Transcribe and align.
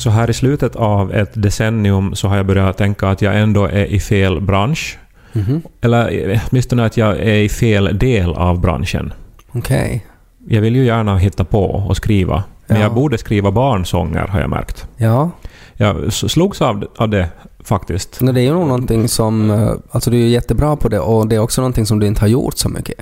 Så 0.00 0.10
här 0.10 0.30
i 0.30 0.32
slutet 0.32 0.76
av 0.76 1.12
ett 1.14 1.30
decennium 1.42 2.14
så 2.14 2.28
har 2.28 2.36
jag 2.36 2.46
börjat 2.46 2.76
tänka 2.76 3.08
att 3.08 3.22
jag 3.22 3.40
ändå 3.40 3.64
är 3.66 3.84
i 3.84 4.00
fel 4.00 4.40
bransch. 4.40 4.98
Mhm. 5.32 5.62
Eller 5.80 6.30
eh, 6.30 6.40
åtminstone 6.50 6.84
att 6.84 6.96
jag 6.96 7.18
är 7.18 7.34
i 7.34 7.48
fel 7.48 7.98
del 7.98 8.30
av 8.32 8.60
branschen. 8.60 9.12
Okej. 9.52 10.06
Jag 10.48 10.60
vill 10.60 10.76
ju 10.76 10.84
gärna 10.84 11.18
hitta 11.18 11.44
på 11.44 11.64
och 11.64 11.96
skriva. 11.96 12.44
Men 12.66 12.76
Ja. 12.76 12.82
jag 12.82 12.94
borde 12.94 13.18
skriva 13.18 13.50
barnsånger 13.50 14.26
har 14.26 14.40
jag 14.40 14.50
märkt. 14.50 14.86
Ja. 14.96 15.30
Jag 15.74 16.12
slogs 16.12 16.62
av, 16.62 16.86
av 16.96 17.08
det 17.08 17.28
faktiskt. 17.64 18.20
Men 18.20 18.34
det 18.34 18.40
är 18.40 18.42
ju 18.44 18.52
nog 18.52 18.66
någonting 18.66 19.08
som... 19.08 19.50
eh, 19.50 19.72
Alltså 19.90 20.10
du 20.10 20.16
är 20.16 20.20
ju 20.20 20.28
jättebra 20.28 20.76
på 20.76 20.88
det 20.88 21.00
och 21.00 21.28
det 21.28 21.36
är 21.36 21.40
också 21.40 21.60
någonting 21.60 21.86
som 21.86 21.98
du 21.98 22.06
inte 22.06 22.20
har 22.20 22.28
gjort 22.28 22.58
så 22.58 22.68
mycket. 22.68 22.98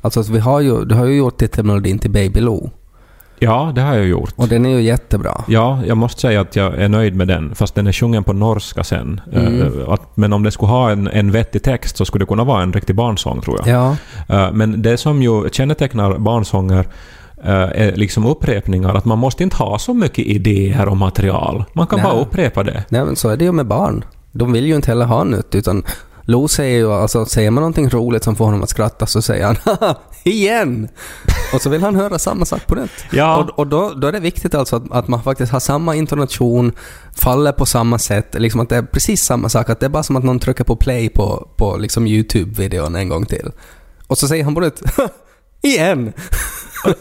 Alltså 0.00 0.22
vi 0.22 0.38
har 0.38 0.60
ju... 0.60 0.84
Du 0.84 0.94
har 0.94 1.04
ju 1.06 1.16
gjort 1.16 1.38
titelmelodin 1.38 1.98
till 1.98 2.10
Baby 2.10 2.40
Lou. 2.40 2.70
Ja, 3.38 3.72
det 3.74 3.80
har 3.80 3.94
jag 3.94 4.06
gjort. 4.06 4.32
Och 4.36 4.48
den 4.48 4.66
är 4.66 4.70
ju 4.70 4.80
jättebra. 4.82 5.44
Ja, 5.48 5.80
jag 5.86 5.96
måste 5.96 6.20
säga 6.20 6.40
att 6.40 6.56
jag 6.56 6.74
är 6.74 6.88
nöjd 6.88 7.14
med 7.16 7.28
den, 7.28 7.54
fast 7.54 7.74
den 7.74 7.86
är 7.86 7.92
sjungen 7.92 8.24
på 8.24 8.32
norska 8.32 8.84
sen. 8.84 9.20
Mm. 9.32 9.62
Eh, 9.62 9.96
men 10.14 10.32
om 10.32 10.42
det 10.42 10.50
skulle 10.50 10.70
ha 10.72 10.90
en, 10.90 11.08
en 11.08 11.30
vettig 11.30 11.62
text 11.62 11.96
så 11.96 12.04
skulle 12.04 12.22
det 12.22 12.28
kunna 12.28 12.44
vara 12.44 12.62
en 12.62 12.72
riktig 12.72 12.96
barnsång, 12.96 13.40
tror 13.40 13.60
jag. 13.64 13.68
Ja. 13.68 13.96
Eh, 14.36 14.52
Men 14.52 14.82
det 14.82 14.96
som 14.96 15.22
ju 15.22 15.48
kännetecknar 15.52 16.18
barnsånger 16.18 16.86
eh, 17.44 17.52
är 17.54 17.96
liksom 17.96 18.26
upprepningar, 18.26 18.94
att 18.94 19.04
man 19.04 19.18
måste 19.18 19.42
inte 19.42 19.56
ha 19.56 19.78
så 19.78 19.94
mycket 19.94 20.26
idéer 20.26 20.88
och 20.88 20.96
material. 20.96 21.64
Man 21.72 21.86
kan 21.86 21.98
Nej. 21.98 22.08
bara 22.08 22.20
upprepa 22.20 22.62
det. 22.62 22.84
Nej 22.88 23.04
men 23.04 23.16
så 23.16 23.28
är 23.28 23.36
det 23.36 23.44
ju 23.44 23.52
med 23.52 23.66
barn. 23.66 24.04
De 24.32 24.52
vill 24.52 24.66
ju 24.66 24.74
inte 24.76 24.90
heller 24.90 25.06
ha 25.06 25.24
nytt 25.24 25.54
utan 25.54 25.82
Lo 26.28 26.48
säger 26.48 26.78
ju, 26.78 26.92
alltså 26.92 27.24
säger 27.24 27.50
man 27.50 27.60
någonting 27.60 27.88
roligt 27.88 28.24
som 28.24 28.36
får 28.36 28.44
honom 28.44 28.62
att 28.62 28.68
skratta 28.68 29.06
så 29.06 29.22
säger 29.22 29.46
han 29.46 29.56
Haha, 29.64 29.94
igen! 30.24 30.88
Och 31.54 31.62
så 31.62 31.70
vill 31.70 31.82
han 31.82 31.96
höra 31.96 32.18
samma 32.18 32.44
sak 32.44 32.66
på 32.66 32.74
nytt. 32.74 32.90
Ja. 33.12 33.36
Och, 33.36 33.58
och 33.58 33.66
då, 33.66 33.92
då 33.96 34.06
är 34.06 34.12
det 34.12 34.20
viktigt 34.20 34.54
alltså 34.54 34.76
att, 34.76 34.92
att 34.92 35.08
man 35.08 35.22
faktiskt 35.22 35.52
har 35.52 35.60
samma 35.60 35.94
intonation, 35.94 36.72
faller 37.16 37.52
på 37.52 37.66
samma 37.66 37.98
sätt, 37.98 38.34
liksom 38.38 38.60
att 38.60 38.68
det 38.68 38.76
är 38.76 38.82
precis 38.82 39.22
samma 39.22 39.48
sak, 39.48 39.70
att 39.70 39.80
det 39.80 39.86
är 39.86 39.90
bara 39.90 40.02
som 40.02 40.16
att 40.16 40.24
någon 40.24 40.38
trycker 40.38 40.64
på 40.64 40.76
play 40.76 41.08
på, 41.08 41.48
på 41.56 41.76
liksom 41.76 42.06
YouTube-videon 42.06 42.96
en 42.96 43.08
gång 43.08 43.26
till. 43.26 43.50
Och 44.06 44.18
så 44.18 44.28
säger 44.28 44.44
han 44.44 44.54
på 44.54 44.60
nytt 44.60 44.82
igen! 45.62 46.12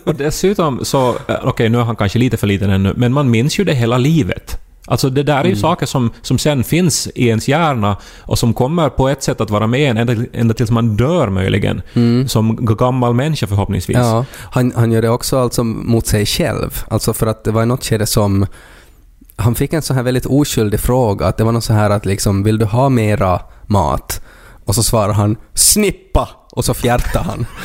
Och 0.04 0.16
dessutom 0.16 0.86
så, 0.86 1.10
eh, 1.10 1.36
okej 1.44 1.70
nu 1.70 1.78
är 1.78 1.84
han 1.84 1.96
kanske 1.96 2.20
lite 2.20 2.38
för 2.38 2.48
liten 2.48 2.70
ännu, 2.70 2.94
men 2.98 3.14
man 3.14 3.32
minns 3.32 3.60
ju 3.60 3.64
det 3.64 3.74
hela 3.74 3.98
livet. 3.98 4.65
Alltså 4.88 5.10
det 5.10 5.24
där 5.24 5.38
är 5.40 5.44
ju 5.44 5.50
Mm. 5.50 5.60
saker 5.62 5.86
som, 5.86 6.12
som 6.22 6.38
sen 6.38 6.64
finns 6.64 7.08
i 7.16 7.28
ens 7.28 7.48
hjärna 7.48 7.98
och 8.20 8.40
som 8.40 8.54
kommer 8.54 8.90
på 8.90 9.10
ett 9.10 9.24
sätt 9.24 9.42
att 9.42 9.50
vara 9.50 9.68
med 9.68 9.90
en 9.92 9.98
ända, 9.98 10.16
ända 10.34 10.54
tills 10.54 10.72
man 10.72 10.96
dör 10.98 11.30
möjligen. 11.30 11.82
Som 12.28 12.56
g- 12.66 12.76
gammal 12.78 13.14
människa 13.14 13.48
förhoppningsvis. 13.48 13.98
Mm. 13.98 14.08
Ja, 14.08 14.26
han, 14.52 14.74
han 14.76 14.92
gör 14.92 15.02
det 15.02 15.10
också 15.10 15.40
alltså 15.40 15.64
mot 15.64 16.08
sig 16.08 16.26
själv. 16.26 16.84
Alltså 16.88 17.14
för 17.14 17.28
att 17.28 17.44
det 17.44 17.52
var 17.52 17.66
något 17.66 17.86
skede 17.86 18.06
som... 18.06 18.46
Han 19.36 19.56
fick 19.56 19.74
en 19.74 19.82
så 19.82 19.94
här 19.94 20.04
väldigt 20.04 20.26
oskyldig 20.26 20.80
fråga. 20.80 21.28
Att 21.28 21.38
det 21.38 21.44
var 21.44 21.52
något 21.52 21.64
så 21.64 21.74
här 21.74 21.90
att 21.90 22.06
liksom, 22.06 22.44
vill 22.44 22.58
du 22.58 22.66
ha 22.66 22.90
mera 22.90 23.42
mat? 23.68 24.22
Och 24.66 24.76
så 24.76 24.84
svarar 24.84 25.14
han 25.14 25.36
snippa! 25.54 26.30
Och 26.52 26.66
så 26.66 26.74
fjärtar 26.74 27.24
han. 27.24 27.46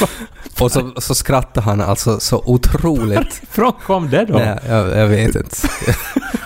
och 0.60 0.72
så, 0.72 0.92
så 0.98 1.14
skrattar 1.14 1.62
han 1.62 1.80
alltså 1.80 2.20
så 2.20 2.42
otroligt. 2.46 3.42
Från 3.50 3.72
kom 3.86 4.10
det 4.10 4.24
då? 4.24 4.34
Nej, 4.34 4.58
jag, 4.68 4.96
jag 4.98 5.06
vet 5.06 5.34
inte. 5.34 5.56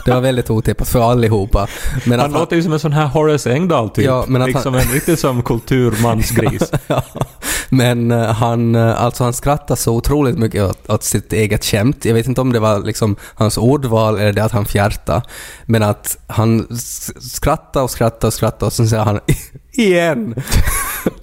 Det 0.04 0.14
var 0.14 0.20
väldigt 0.20 0.50
otippat 0.50 0.88
för 0.88 1.10
allihopa. 1.10 1.66
Men 2.06 2.20
Han 2.20 2.34
att 2.34 2.41
låter 2.41 2.56
ju 2.56 2.62
som 2.62 2.72
en 2.72 2.78
sån 2.80 2.92
här 2.92 3.06
Horace 3.06 3.52
Engdahl 3.52 3.91
typ. 3.91 4.04
Ja, 4.04 4.24
men 4.28 4.42
att 4.42 4.48
liksom 4.48 4.74
han- 4.74 4.82
en 4.82 4.88
riktigt 4.88 5.20
som 5.20 5.42
kulturmansgris. 5.42 6.72
Ja, 6.86 7.02
men 7.68 8.10
eh, 8.10 8.26
han, 8.26 8.74
eh, 8.74 9.02
alltså 9.02 9.24
han 9.24 9.32
skrattar 9.32 9.76
så 9.76 9.94
otroligt 9.94 10.38
mycket 10.38 10.62
åt, 10.62 10.91
åt 10.91 11.04
sitt 11.04 11.32
eget 11.32 11.64
skämt. 11.64 12.04
Jag 12.04 12.14
vet 12.14 12.26
inte 12.26 12.41
om 12.41 12.52
det 12.52 12.58
var 12.60 12.78
liksom 12.80 13.16
hans 13.34 13.58
ordval 13.58 14.18
eller 14.18 14.32
det 14.32 14.44
att 14.44 14.52
han 14.52 14.64
fjärta. 14.66 15.22
Men 15.66 15.82
att 15.82 16.18
han 16.26 16.66
s- 16.70 17.32
skrattar 17.34 17.82
och 17.82 17.91
skrattar 17.91 18.28
och 18.28 18.34
skrattar 18.34 18.66
och 18.66 18.72
sen 18.72 18.88
säger 18.88 19.02
han 19.04 19.20
igen. 19.72 20.34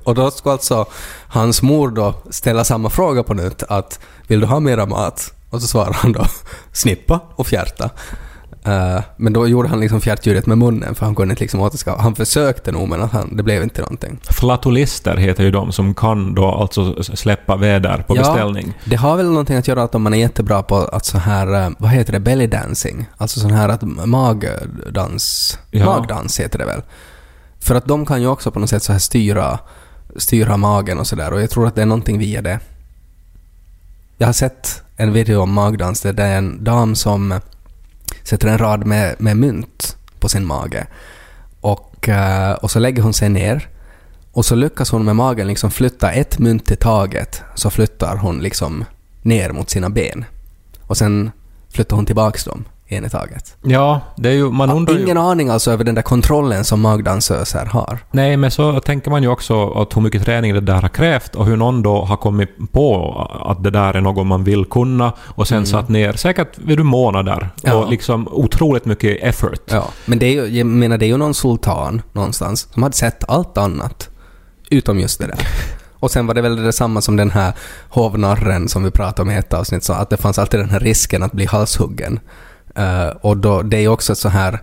Och 0.05 0.15
då 0.15 0.31
ska 0.31 0.51
alltså 0.51 0.85
hans 1.27 1.61
mor 1.61 1.89
då 1.89 2.13
ställa 2.29 2.63
samma 2.63 2.89
fråga 2.89 3.23
på 3.23 3.33
nytt 3.33 3.63
att 3.63 3.99
vill 4.27 4.39
du 4.39 4.45
ha 4.45 4.59
mera 4.59 4.85
mat? 4.85 5.31
Och 5.49 5.61
så 5.61 5.67
svarar 5.67 5.93
han 5.93 6.11
då 6.11 6.25
snippa 6.71 7.19
och 7.35 7.47
fjärta. 7.47 7.89
Eh, 8.63 8.99
men 9.17 9.33
då 9.33 9.47
gjorde 9.47 9.69
han 9.69 9.79
liksom 9.79 10.01
fjärtljudet 10.01 10.45
med 10.45 10.57
munnen 10.57 10.95
för 10.95 11.05
han 11.05 11.15
kunde 11.15 11.31
inte 11.31 11.43
liksom 11.43 11.59
återskapa. 11.61 12.01
Han 12.01 12.15
försökte 12.15 12.71
nog 12.71 12.89
men 12.89 13.01
han, 13.01 13.35
det 13.37 13.43
blev 13.43 13.63
inte 13.63 13.81
någonting. 13.81 14.19
Flatulister 14.29 15.15
heter 15.17 15.43
ju 15.43 15.51
de 15.51 15.71
som 15.71 15.93
kan 15.93 16.35
då 16.35 16.45
alltså 16.51 17.03
släppa 17.03 17.55
väder 17.55 18.03
på 18.07 18.15
Ja. 18.15 18.19
beställning. 18.21 18.73
Det 18.85 18.95
har 18.95 19.17
väl 19.17 19.25
någonting 19.25 19.57
att 19.57 19.67
göra 19.67 19.83
att 19.83 19.95
om 19.95 20.01
man 20.03 20.13
är 20.13 20.17
jättebra 20.17 20.63
på 20.63 20.75
att 20.77 21.05
så 21.05 21.17
här, 21.17 21.63
eh, 21.65 21.69
vad 21.77 21.91
heter 21.91 22.13
det, 22.13 22.19
belly 22.19 22.47
dancing? 22.47 23.05
Alltså 23.17 23.39
sån 23.39 23.51
här 23.51 23.69
att 23.69 23.81
magdans, 24.05 25.57
Ja. 25.71 25.85
magdans 25.85 26.39
heter 26.39 26.59
det 26.59 26.65
väl? 26.65 26.81
För 27.59 27.75
att 27.75 27.85
de 27.85 28.05
kan 28.05 28.21
ju 28.21 28.27
också 28.27 28.51
på 28.51 28.59
något 28.59 28.69
sätt 28.69 28.83
så 28.83 28.91
här 28.91 28.99
styra, 28.99 29.59
styra 30.15 30.57
magen 30.57 30.99
och 30.99 31.07
sådär 31.07 31.33
och 31.33 31.41
jag 31.41 31.49
tror 31.49 31.67
att 31.67 31.75
det 31.75 31.81
är 31.81 31.85
någonting 31.85 32.19
via 32.19 32.41
det. 32.41 32.59
Jag 34.17 34.27
har 34.27 34.33
sett 34.33 34.83
en 34.97 35.13
video 35.13 35.41
om 35.41 35.53
magdans 35.53 36.01
där 36.01 36.13
det 36.13 36.23
är 36.23 36.37
en 36.37 36.63
dam 36.63 36.95
som 36.95 37.39
sätter 38.23 38.47
en 38.47 38.57
rad 38.57 38.85
med, 38.85 39.15
med 39.19 39.37
mynt 39.37 39.97
på 40.19 40.29
sin 40.29 40.45
mage. 40.45 40.87
Och, 41.61 42.09
eh, 42.09 42.53
och 42.53 42.71
så 42.71 42.79
lägger 42.79 43.03
hon 43.03 43.13
sig 43.13 43.29
ner 43.29 43.67
och 44.31 44.45
så 44.45 44.55
lyckas 44.55 44.91
hon 44.91 45.05
med 45.05 45.15
magen 45.15 45.47
liksom 45.47 45.71
flytta 45.71 46.11
ett 46.11 46.39
mynt 46.39 46.71
i 46.71 46.75
taget. 46.75 47.43
Så 47.55 47.69
flyttar 47.69 48.15
hon 48.15 48.39
liksom 48.39 48.85
ner 49.21 49.51
mot 49.51 49.69
sina 49.69 49.89
ben. 49.89 50.25
Och 50.81 50.97
sen 50.97 51.31
flyttar 51.69 51.95
hon 51.95 52.05
tillbaks 52.05 52.43
dem 52.43 52.65
en 52.87 53.05
i 53.05 53.09
taget. 53.09 53.55
Ja, 53.61 54.01
det 54.17 54.29
är 54.29 54.33
ju... 54.33 54.49
Man 54.51 54.69
undrar 54.69 54.95
ju... 54.95 55.01
Ingen 55.03 55.17
aning 55.17 55.49
alltså 55.49 55.71
över 55.71 55.83
den 55.83 55.95
där 55.95 56.01
kontrollen 56.01 56.65
som 56.65 56.81
magdansöser 56.81 57.65
har. 57.65 57.99
Nej, 58.11 58.37
men 58.37 58.51
så 58.51 58.79
tänker 58.79 59.11
man 59.11 59.23
ju 59.23 59.29
också 59.29 59.69
att 59.71 59.95
hur 59.97 60.01
mycket 60.01 60.25
träning 60.25 60.53
det 60.53 60.61
där 60.61 60.81
har 60.81 60.89
krävt 60.89 61.35
och 61.35 61.45
hur 61.45 61.57
någon 61.57 61.81
då 61.81 62.01
har 62.01 62.17
kommit 62.17 62.49
på 62.71 63.15
att 63.45 63.63
det 63.63 63.69
där 63.69 63.93
är 63.93 64.01
något 64.01 64.27
man 64.27 64.43
vill 64.43 64.65
kunna 64.65 65.13
och 65.19 65.47
sen 65.47 65.65
satt 65.65 65.89
ner 65.89 66.13
säkert 66.13 66.57
vid 66.57 66.77
du 66.77 66.83
månader 66.83 67.35
Mm. 67.35 67.49
Ja. 67.63 67.73
och 67.75 67.89
liksom 67.89 68.27
otroligt 68.31 68.85
mycket 68.85 69.23
effort. 69.23 69.61
Ja, 69.65 69.87
men 70.05 70.19
det 70.19 70.25
är 70.25 70.31
ju, 70.31 70.57
jag 70.57 70.67
menar 70.67 70.97
det 70.97 71.05
är 71.05 71.07
ju 71.07 71.17
någon 71.17 71.33
sultan 71.33 72.01
någonstans 72.13 72.67
som 72.73 72.83
hade 72.83 72.95
sett 72.95 73.23
allt 73.29 73.57
annat 73.57 74.09
utom 74.69 74.99
just 74.99 75.19
det 75.19 75.27
där. 75.27 75.39
Och 75.99 76.11
sen 76.11 76.27
var 76.27 76.33
det 76.33 76.41
väl 76.41 76.55
detsamma 76.63 77.01
som 77.01 77.15
den 77.15 77.31
här 77.31 77.53
hovnarren 77.89 78.67
som 78.69 78.83
vi 78.83 78.91
pratade 78.91 79.21
om 79.21 79.31
i 79.31 79.35
ett 79.37 79.53
avsnitt, 79.53 79.83
så 79.83 79.93
att 79.93 80.09
det 80.09 80.17
fanns 80.17 80.39
alltid 80.39 80.59
den 80.59 80.69
här 80.69 80.79
risken 80.79 81.23
att 81.23 81.31
bli 81.31 81.45
halshuggen. 81.45 82.19
Eh, 82.75 83.07
och 83.21 83.37
då, 83.37 83.61
det 83.61 83.77
är 83.77 83.87
också 83.87 84.11
ett 84.11 84.17
så 84.17 84.29
här 84.29 84.59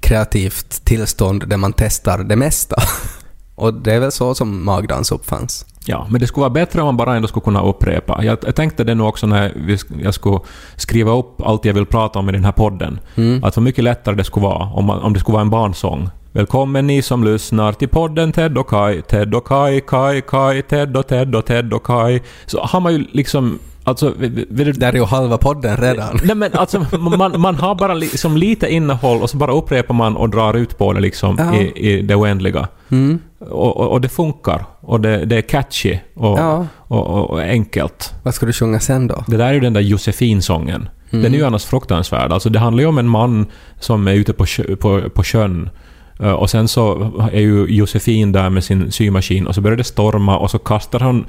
kreativt 0.00 0.84
tillstånd 0.84 1.48
där 1.48 1.56
man 1.56 1.72
testar 1.72 2.18
det 2.18 2.36
mesta. 2.36 2.76
och 3.54 3.74
det 3.74 3.94
är 3.94 4.00
väl 4.00 4.12
så 4.12 4.34
som 4.34 4.64
magdans 4.64 5.12
uppfanns. 5.12 5.66
Ja, 5.84 6.06
men 6.10 6.20
det 6.20 6.26
skulle 6.26 6.42
vara 6.42 6.50
bättre 6.50 6.80
om 6.80 6.86
man 6.86 6.96
bara 6.96 7.16
ändå 7.16 7.28
skulle 7.28 7.44
kunna 7.44 7.62
upprepa. 7.62 8.24
Jag, 8.24 8.38
jag 8.42 8.54
tänkte 8.54 8.84
det 8.84 8.94
nu 8.94 9.02
också 9.02 9.26
när 9.26 9.52
vi, 9.56 9.78
jag 10.02 10.14
skulle 10.14 10.38
skriva 10.76 11.12
upp 11.12 11.42
allt 11.42 11.64
jag 11.64 11.74
vill 11.74 11.86
prata 11.86 12.18
om 12.18 12.28
i 12.28 12.32
den 12.32 12.44
här 12.44 12.52
podden. 12.52 13.00
Mm. 13.14 13.44
Att 13.44 13.56
vad 13.56 13.64
mycket 13.64 13.84
lättare 13.84 14.14
det 14.14 14.24
skulle 14.24 14.46
vara 14.46 14.64
om, 14.64 14.84
man, 14.84 15.02
om 15.02 15.12
det 15.12 15.20
skulle 15.20 15.32
vara 15.32 15.42
en 15.42 15.50
barnsång. 15.50 16.10
Välkommen 16.32 16.86
ni 16.86 17.02
som 17.02 17.24
lyssnar 17.24 17.72
till 17.72 17.88
podden 17.88 18.32
Ted 18.32 18.58
och 18.58 18.68
Kai, 18.68 19.02
Ted 19.02 19.34
och 19.34 19.46
Kai, 19.46 19.80
Kai, 19.80 20.20
Kai, 20.20 20.62
Ted 20.62 20.96
och 20.96 21.06
Ted 21.06 21.34
och 21.34 21.46
Ted 21.46 21.72
och 21.72 21.86
Kai. 21.86 22.20
Så 22.46 22.60
har 22.60 22.80
man 22.80 22.92
ju 22.92 23.04
liksom... 23.12 23.58
Alltså, 23.84 24.12
vi- 24.18 24.28
vi- 24.28 24.46
vi- 24.50 24.72
Där 24.72 24.88
är 24.88 24.96
ju 24.96 25.04
halva 25.04 25.38
podden 25.38 25.76
redan. 25.76 26.18
Nej 26.24 26.36
men 26.36 26.52
alltså, 26.54 26.86
man, 26.98 27.40
man 27.40 27.54
har 27.54 27.74
bara 27.74 27.94
liksom 27.94 28.36
lite 28.36 28.72
innehåll 28.72 29.22
och 29.22 29.30
så 29.30 29.36
bara 29.36 29.52
upprepar 29.52 29.94
man 29.94 30.16
och 30.16 30.30
drar 30.30 30.54
ut 30.54 30.78
på 30.78 30.92
det 30.92 31.00
liksom 31.00 31.36
Ja. 31.38 31.54
i, 31.60 31.88
i 31.90 32.02
det 32.02 32.14
oändliga. 32.14 32.68
Mm. 32.90 33.18
Och, 33.38 33.76
och, 33.76 33.88
och 33.92 34.00
det 34.00 34.08
funkar. 34.08 34.64
Och 34.80 35.00
det, 35.00 35.24
det 35.24 35.36
är 35.36 35.42
catchy 35.42 35.98
och, 36.14 36.38
Ja. 36.38 36.66
och, 36.78 37.30
och, 37.30 37.40
enkelt. 37.40 38.12
Vad 38.22 38.34
ska 38.34 38.46
du 38.46 38.52
sjunga 38.52 38.80
sen 38.80 39.06
då? 39.06 39.24
Det 39.26 39.36
där 39.36 39.46
är 39.46 39.52
ju 39.52 39.60
den 39.60 39.72
där 39.72 39.80
Josefin-sången. 39.80 40.88
Mm. 41.10 41.22
Den 41.22 41.34
är 41.34 41.38
ju 41.38 41.44
annars 41.44 41.64
fruktansvärd. 41.64 42.32
Alltså 42.32 42.48
det 42.50 42.58
handlar 42.58 42.82
ju 42.82 42.88
om 42.88 42.98
en 42.98 43.08
man 43.08 43.46
som 43.80 44.08
är 44.08 44.12
ute 44.12 44.32
på, 44.32 44.44
på, 44.80 45.02
på 45.14 45.22
sjön 45.24 45.70
Och 46.18 46.50
sen 46.50 46.68
så 46.68 47.12
är 47.32 47.40
ju 47.40 47.66
Josefin 47.66 48.32
där 48.32 48.50
med 48.50 48.64
sin 48.64 48.92
symaskin 48.92 49.46
och 49.46 49.54
så 49.54 49.60
börjar 49.60 49.76
det 49.76 49.84
storma 49.84 50.38
och 50.38 50.50
så 50.50 50.58
kastar 50.58 51.00
han 51.00 51.26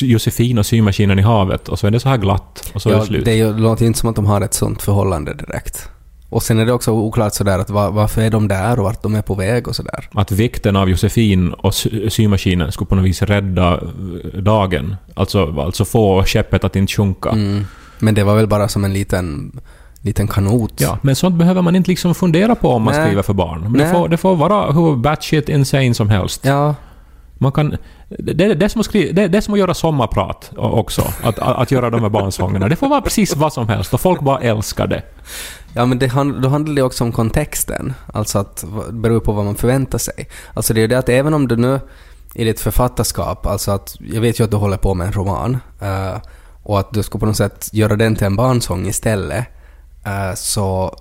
Josefin 0.00 0.58
och 0.58 0.66
symaskinen 0.66 1.18
i 1.18 1.22
havet 1.22 1.68
och 1.68 1.78
så 1.78 1.86
är 1.86 1.90
det 1.90 2.00
så 2.00 2.08
här 2.08 2.16
glatt 2.16 2.70
och 2.74 2.82
så 2.82 2.88
är 2.88 2.92
ja, 2.92 2.98
det 3.00 3.06
slut. 3.06 3.24
det 3.24 3.30
är 3.30 3.36
ju- 3.36 3.58
låter 3.58 3.84
inte 3.86 3.98
som 3.98 4.08
att 4.10 4.16
de 4.16 4.26
har 4.26 4.40
ett 4.40 4.54
sånt 4.54 4.82
förhållande 4.82 5.34
direkt. 5.34 5.88
Och 6.30 6.42
sen 6.42 6.58
är 6.58 6.66
det 6.66 6.72
också 6.72 6.90
oklart 6.92 7.34
sådär 7.34 7.58
att 7.58 7.70
va- 7.70 7.90
varför 7.90 8.22
är 8.22 8.30
de 8.30 8.48
där 8.48 8.78
och 8.78 8.84
vart 8.84 9.02
de 9.02 9.14
är 9.14 9.22
på 9.22 9.34
väg 9.34 9.68
och 9.68 9.76
sådär. 9.76 10.08
Att 10.12 10.30
vikten 10.32 10.76
av 10.76 10.90
Josefin 10.90 11.52
och 11.52 11.74
sy- 11.74 12.10
symaskinen 12.10 12.72
skulle 12.72 12.88
på 12.88 12.94
något 12.94 13.04
vis 13.04 13.22
rädda 13.22 13.74
eh, 13.74 14.40
dagen. 14.40 14.96
Alltså, 15.14 15.60
alltså 15.60 15.84
få 15.84 16.24
skeppet 16.24 16.64
att 16.64 16.76
inte 16.76 16.92
sjunka. 16.92 17.30
Mm. 17.30 17.64
Men 17.98 18.14
det 18.14 18.24
var 18.24 18.36
väl 18.36 18.46
bara 18.46 18.68
som 18.68 18.84
en 18.84 18.92
liten, 18.92 19.60
liten 20.02 20.28
kanot. 20.28 20.72
Ja, 20.76 20.98
men 21.02 21.16
sånt 21.16 21.34
behöver 21.34 21.62
man 21.62 21.76
inte 21.76 21.90
liksom 21.90 22.14
fundera 22.14 22.54
på 22.54 22.70
om 22.70 22.82
man 22.82 22.94
Nej. 22.94 23.06
skriver 23.06 23.22
för 23.22 23.32
barn. 23.32 23.60
Men 23.60 23.72
det 23.72 23.90
får, 23.90 24.08
det 24.08 24.16
får 24.16 24.36
vara 24.36 24.72
hur 24.72 24.96
batshit 24.96 25.48
insane 25.48 25.94
som 25.94 26.08
helst. 26.08 26.40
Ja, 26.44 26.74
Man 27.38 27.52
kan, 27.52 27.76
det, 28.08 28.32
det, 28.32 28.54
det, 28.54 28.64
är 28.64 28.68
som 28.68 28.80
att 28.80 28.86
skriva, 28.86 29.12
det, 29.12 29.28
det 29.28 29.38
är 29.38 29.42
som 29.42 29.54
att 29.54 29.60
göra 29.60 29.74
sommarprat 29.74 30.50
också. 30.56 31.02
Att, 31.22 31.38
att, 31.38 31.56
att 31.56 31.70
göra 31.70 31.90
de 31.90 32.02
här 32.02 32.08
barnsångerna. 32.08 32.68
Det 32.68 32.76
får 32.76 32.88
vara 32.88 33.00
precis 33.00 33.36
vad 33.36 33.52
som 33.52 33.68
helst 33.68 33.94
och 33.94 34.00
folk 34.00 34.20
bara 34.20 34.40
älskar 34.40 34.86
det. 34.86 35.02
Ja, 35.74 35.86
men 35.86 35.98
det, 35.98 36.06
då 36.42 36.48
handlar 36.48 36.74
det 36.74 36.82
också 36.82 37.04
om 37.04 37.12
kontexten. 37.12 37.94
Alltså 38.12 38.38
att 38.38 38.64
det 38.86 38.92
beror 38.92 39.20
på 39.20 39.32
vad 39.32 39.44
man 39.44 39.54
förväntar 39.54 39.98
sig. 39.98 40.28
Alltså 40.54 40.74
det 40.74 40.80
är 40.80 40.82
ju 40.82 40.88
det 40.88 40.98
att 40.98 41.08
även 41.08 41.34
om 41.34 41.48
du 41.48 41.56
nu 41.56 41.80
i 42.34 42.44
ditt 42.44 42.60
författarskap, 42.60 43.46
alltså 43.46 43.70
att 43.70 43.96
jag 44.00 44.20
vet 44.20 44.40
ju 44.40 44.44
att 44.44 44.50
du 44.50 44.56
håller 44.56 44.76
på 44.76 44.94
med 44.94 45.06
en 45.06 45.12
roman 45.12 45.58
eh, 45.80 46.16
och 46.62 46.80
att 46.80 46.92
du 46.92 47.02
ska 47.02 47.18
på 47.18 47.26
något 47.26 47.36
sätt 47.36 47.68
göra 47.72 47.96
den 47.96 48.16
till 48.16 48.26
en 48.26 48.36
barnsång 48.36 48.86
istället, 48.86 49.46
så 50.34 50.96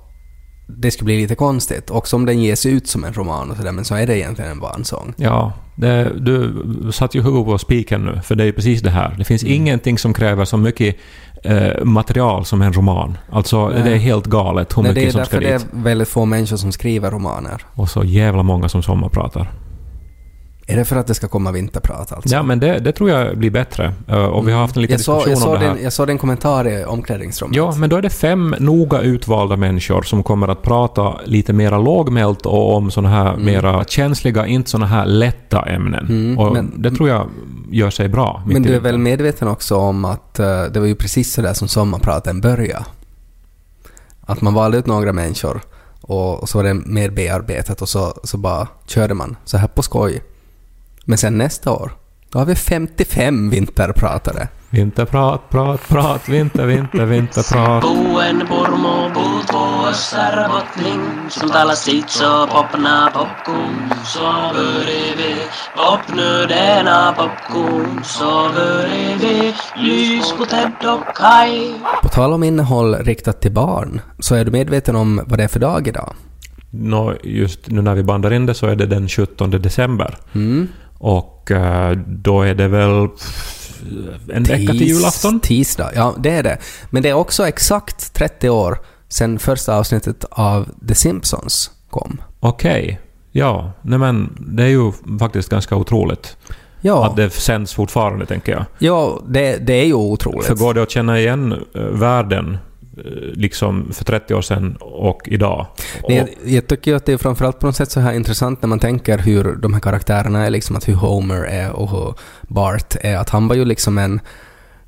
det 0.68 0.92
skulle 0.92 1.06
bli 1.06 1.18
lite 1.22 1.36
konstigt. 1.36 1.90
Också 1.90 2.16
om 2.16 2.26
den 2.26 2.42
ges 2.42 2.66
ut 2.66 2.88
som 2.88 3.04
en 3.04 3.14
roman 3.14 3.52
och 3.52 3.58
sådär, 3.58 3.72
men 3.72 3.86
så 3.86 3.96
är 3.96 4.08
det 4.08 4.18
egentligen 4.18 4.52
en 4.52 4.60
barnsång. 4.60 5.14
Ja, 5.18 5.54
det, 5.76 6.12
du 6.20 6.64
satt 6.94 7.16
ju 7.16 7.22
huvudet 7.22 7.46
på 7.46 7.58
spiken 7.58 8.06
nu, 8.06 8.22
för 8.24 8.36
det 8.36 8.44
är 8.44 8.46
ju 8.46 8.54
precis 8.54 8.82
det 8.82 8.90
här. 8.90 9.16
Det 9.18 9.24
finns 9.24 9.44
Mm. 9.44 9.54
ingenting 9.56 9.98
som 9.98 10.14
kräver 10.14 10.46
så 10.46 10.58
mycket 10.58 10.96
eh, 11.44 11.84
material 11.84 12.46
som 12.46 12.62
en 12.62 12.74
roman. 12.74 13.18
Alltså, 13.32 13.70
Nej. 13.70 13.84
det 13.84 13.92
är 13.92 13.98
helt 13.98 14.26
galet 14.26 14.78
hur 14.78 14.84
Nej, 14.84 14.94
det 14.94 15.00
mycket 15.00 15.08
är 15.08 15.12
som 15.12 15.20
därför 15.20 15.38
ska 15.38 15.40
det 15.48 15.54
är 15.54 15.60
dit. 15.60 15.68
väldigt 15.72 16.08
få 16.08 16.26
människor 16.26 16.58
som 16.58 16.72
skriver 16.72 17.12
romaner. 17.12 17.62
Och 17.74 17.90
så 17.90 18.04
jävla 18.04 18.44
många 18.44 18.70
som 18.70 18.84
sommarpratar. 18.84 19.52
Är 20.70 20.78
det 20.78 20.86
för 20.86 20.96
att 20.96 21.08
det 21.08 21.14
ska 21.14 21.28
komma 21.28 21.52
vinterprat 21.52 22.12
alltså? 22.12 22.36
Ja, 22.36 22.44
men 22.44 22.60
det, 22.60 22.80
det 22.80 22.92
tror 22.92 23.10
jag 23.10 23.38
blir 23.38 23.52
bättre. 23.52 23.94
Eh, 24.08 24.26
och 24.26 24.48
vi 24.48 24.52
har 24.52 24.60
haft 24.60 24.76
en 24.76 24.82
liten 24.82 24.94
jag, 24.94 25.00
diskussion 25.00 25.24
jag, 25.28 25.38
om 25.38 25.42
såg 25.44 25.60
det 25.60 25.68
här. 25.68 25.78
jag 25.84 25.94
såg 25.94 26.08
din 26.08 26.18
kommentar 26.18 26.68
i 26.68 26.86
omklädningsrummet. 26.86 27.58
Ja, 27.58 27.76
men 27.76 27.90
då 27.90 27.96
är 27.96 28.02
det 28.02 28.10
fem 28.10 28.56
noga 28.60 29.02
utvalda 29.02 29.56
människor 29.56 30.02
som 30.02 30.24
kommer 30.24 30.48
att 30.48 30.62
prata 30.62 31.14
lite 31.26 31.54
mera 31.54 31.78
lågmält 31.78 32.46
och 32.46 32.76
om 32.76 32.92
såna 32.92 33.10
här 33.10 33.38
mera 33.38 33.84
känsliga, 33.84 34.48
inte 34.48 34.70
såna 34.70 34.86
här 34.86 35.06
lätta 35.06 35.62
ämnen. 35.62 36.06
Mm, 36.10 36.38
och 36.38 36.54
men- 36.54 36.82
det 36.82 36.92
tror 36.92 37.10
jag 37.10 37.30
gör 37.72 37.90
sig 37.90 38.10
bra. 38.10 38.44
Men 38.46 38.64
du 38.64 38.76
är 38.76 38.80
väl 38.80 38.98
medveten 38.98 39.48
också 39.48 39.76
om 39.76 40.06
att 40.06 40.40
eh, 40.40 40.64
det 40.64 40.80
var 40.80 40.88
ju 40.88 40.96
precis 40.96 41.34
så 41.34 41.42
där 41.42 41.54
som 41.54 41.68
sommarpraten 41.68 42.42
började? 42.42 42.86
Att 44.22 44.42
man 44.42 44.54
valde 44.54 44.78
ut 44.78 44.86
några 44.86 45.14
människor 45.14 45.62
och, 46.02 46.40
och 46.42 46.50
så 46.50 46.58
var 46.58 46.64
det 46.64 46.74
mer 46.74 47.10
bearbetat 47.10 47.82
och 47.82 47.90
så, 47.90 48.14
så 48.24 48.38
bara 48.38 48.68
körde 48.88 49.14
man 49.14 49.36
så 49.46 49.58
här 49.58 49.68
på 49.68 49.84
skoj. 49.84 50.22
Men 51.10 51.18
sen 51.18 51.38
nästa 51.38 51.72
år, 51.72 51.92
då 52.32 52.40
har 52.40 52.46
vi 52.46 52.56
55 52.56 53.50
vinterpratare. 53.50 54.48
Vinterprat, 54.70 55.50
prat, 55.50 55.88
prat, 55.88 56.30
vinter, 56.30 56.66
vinter, 56.66 57.06
vinterprat. 57.06 57.82
Buen 57.82 58.40
purmo 58.48 59.10
puut 59.14 59.54
vuossar 59.54 60.50
bottling 60.50 61.30
Som 61.30 61.50
talar 61.50 61.74
sitt 61.74 62.10
så 62.10 62.48
popna 62.48 63.12
popcorn 63.14 63.94
Så 64.06 64.20
börjar 64.54 65.18
vi 65.18 65.36
popnu 65.76 66.46
denna 66.48 67.14
popcorn 67.14 68.04
Så 68.04 68.50
börjar 68.56 69.18
vi 69.20 69.54
lys 69.76 70.34
på 70.38 70.46
Ted 70.46 70.72
och 70.84 71.16
Kai 71.16 71.74
På 72.04 72.10
tal 72.10 72.34
om 72.34 72.44
innehåll 72.44 72.96
riktat 72.96 73.42
till 73.42 73.52
barn, 73.52 74.02
så 74.20 74.36
är 74.36 74.46
du 74.46 74.52
medveten 74.52 74.96
om 74.96 75.22
vad 75.26 75.40
det 75.40 75.44
är 75.44 75.48
för 75.48 75.60
dag 75.60 75.88
idag? 75.88 76.14
Nå, 76.70 77.16
just 77.24 77.70
nu 77.70 77.82
när 77.82 77.96
vi 77.96 78.04
bandar 78.04 78.34
in 78.34 78.46
det 78.46 78.54
så 78.54 78.68
är 78.68 78.76
det 78.76 78.86
den 78.86 79.10
17 79.10 79.52
december. 79.52 80.18
Mm. 80.36 80.68
Och 81.00 81.52
eh, 81.52 81.92
då 82.08 82.42
är 82.42 82.56
det 82.56 82.68
väl 82.68 83.08
en 84.34 84.44
vecka 84.44 84.72
till 84.72 84.80
Tis- 84.82 84.88
julafton. 84.88 85.40
Tisdag, 85.40 85.92
ja 85.96 86.16
det 86.20 86.30
är 86.30 86.44
det. 86.44 86.58
Men 86.90 87.04
det 87.04 87.10
är 87.10 87.14
också 87.14 87.48
exakt 87.48 88.14
30 88.14 88.50
år 88.50 88.78
sedan 89.10 89.40
första 89.40 89.76
avsnittet 89.78 90.26
av 90.30 90.70
The 90.88 90.96
Simpsons 90.96 91.72
kom. 91.90 92.22
Okej. 92.40 93.00
Ja, 93.32 93.72
nej 93.82 94.00
men 94.00 94.38
det 94.40 94.64
är 94.64 94.68
ju 94.68 94.92
faktiskt 95.20 95.50
ganska 95.50 95.76
otroligt 95.76 96.38
Ja, 96.82 97.06
att 97.06 97.16
det 97.16 97.30
sänds 97.30 97.74
fortfarande, 97.74 98.26
tänker 98.26 98.52
jag. 98.52 98.66
ja 98.80 99.22
det, 99.28 99.58
det 99.58 99.74
är 99.74 99.86
ju 99.86 99.94
otroligt. 99.94 100.46
För 100.46 100.56
går 100.56 100.74
det 100.74 100.84
att 100.84 100.92
känna 100.92 101.20
igen 101.20 101.66
eh, 101.76 101.82
världen 101.82 102.58
liksom 103.34 103.92
för 103.94 104.06
30 104.06 104.34
år 104.34 104.42
sedan 104.42 104.78
och 104.80 105.22
idag? 105.26 105.68
Men 106.08 106.16
jag, 106.16 106.30
jag 106.46 106.68
tycker 106.68 106.96
att 106.96 107.06
det 107.06 107.14
är 107.14 107.18
framförallt 107.18 107.60
på 107.60 107.66
något 107.66 107.76
sätt 107.76 107.92
så 107.92 108.00
här 108.00 108.14
intressant 108.14 108.62
när 108.62 108.70
man 108.70 108.80
tänker 108.80 109.18
hur 109.18 109.56
de 109.56 109.74
här 109.74 109.82
karaktärerna 109.82 110.46
är, 110.46 110.50
liksom 110.50 110.76
att 110.76 110.88
hur 110.88 110.94
Homer 110.94 111.44
är 111.44 111.72
och 111.72 111.90
hur 111.90 112.14
Bart 112.42 112.96
är. 113.02 113.18
Att 113.18 113.30
han 113.30 113.48
var 113.48 113.56
ju 113.56 113.66
liksom 113.66 113.98
en, 113.98 114.20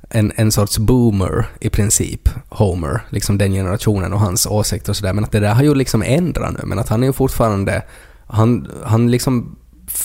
en, 0.10 0.32
en 0.36 0.52
sorts 0.52 0.78
boomer 0.78 1.46
i 1.60 1.70
princip, 1.70 2.30
Homer, 2.50 3.02
liksom 3.10 3.38
den 3.38 3.52
generationen 3.52 4.14
och 4.14 4.20
hans 4.20 4.46
åsikter 4.46 4.90
och 4.90 4.96
sådär. 4.96 5.14
Men 5.14 5.24
att 5.24 5.32
det 5.32 5.40
där 5.40 5.54
har 5.54 5.64
ju 5.64 5.76
liksom 5.76 6.04
ändrat 6.04 6.54
nu, 6.54 6.60
men 6.64 6.80
att 6.80 6.90
han 6.90 7.04
är 7.04 7.08
ju 7.08 7.14
fortfarande, 7.14 7.84
han, 8.28 8.68
han 8.84 9.12
liksom 9.12 9.56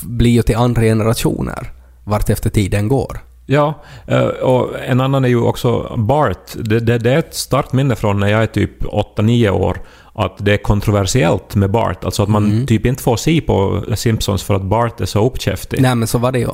blir 0.03 0.31
ju 0.31 0.43
till 0.43 0.57
andra 0.57 0.83
generationer 0.83 1.73
vart 2.05 2.31
efter 2.31 2.51
tiden 2.51 2.89
går. 2.89 3.21
Ja, 3.47 3.83
eh, 4.07 4.21
och 4.27 4.71
en 4.87 5.01
annan 5.01 5.25
är 5.25 5.29
ju 5.29 5.41
också 5.41 5.95
Bart. 5.97 6.53
Det, 6.55 6.81
det, 6.81 6.99
det 6.99 7.13
är 7.13 7.19
ett 7.19 7.35
starkt 7.35 7.73
minne 7.73 7.97
från 7.97 8.21
när 8.21 8.29
jag 8.29 8.43
är 8.43 8.47
typ 8.47 8.83
8-9 8.83 9.51
år 9.51 9.81
att 10.15 10.35
det 10.39 10.53
är 10.53 10.57
kontroversiellt 10.57 11.55
med 11.55 11.71
Bart. 11.71 12.05
Alltså 12.05 12.23
att 12.23 12.29
man 12.29 12.45
Mm. 12.53 12.67
typ 12.67 12.87
inte 12.87 13.03
får 13.03 13.17
se 13.17 13.41
på 13.41 13.83
Simpsons 13.95 14.43
för 14.43 14.55
att 14.55 14.63
Bart 14.63 15.01
är 15.01 15.07
så 15.07 15.27
uppkäftig. 15.27 15.83
Nej 15.83 15.95
men 15.95 16.09
så 16.09 16.19
var 16.19 16.33
det 16.33 16.39
ju. 16.39 16.49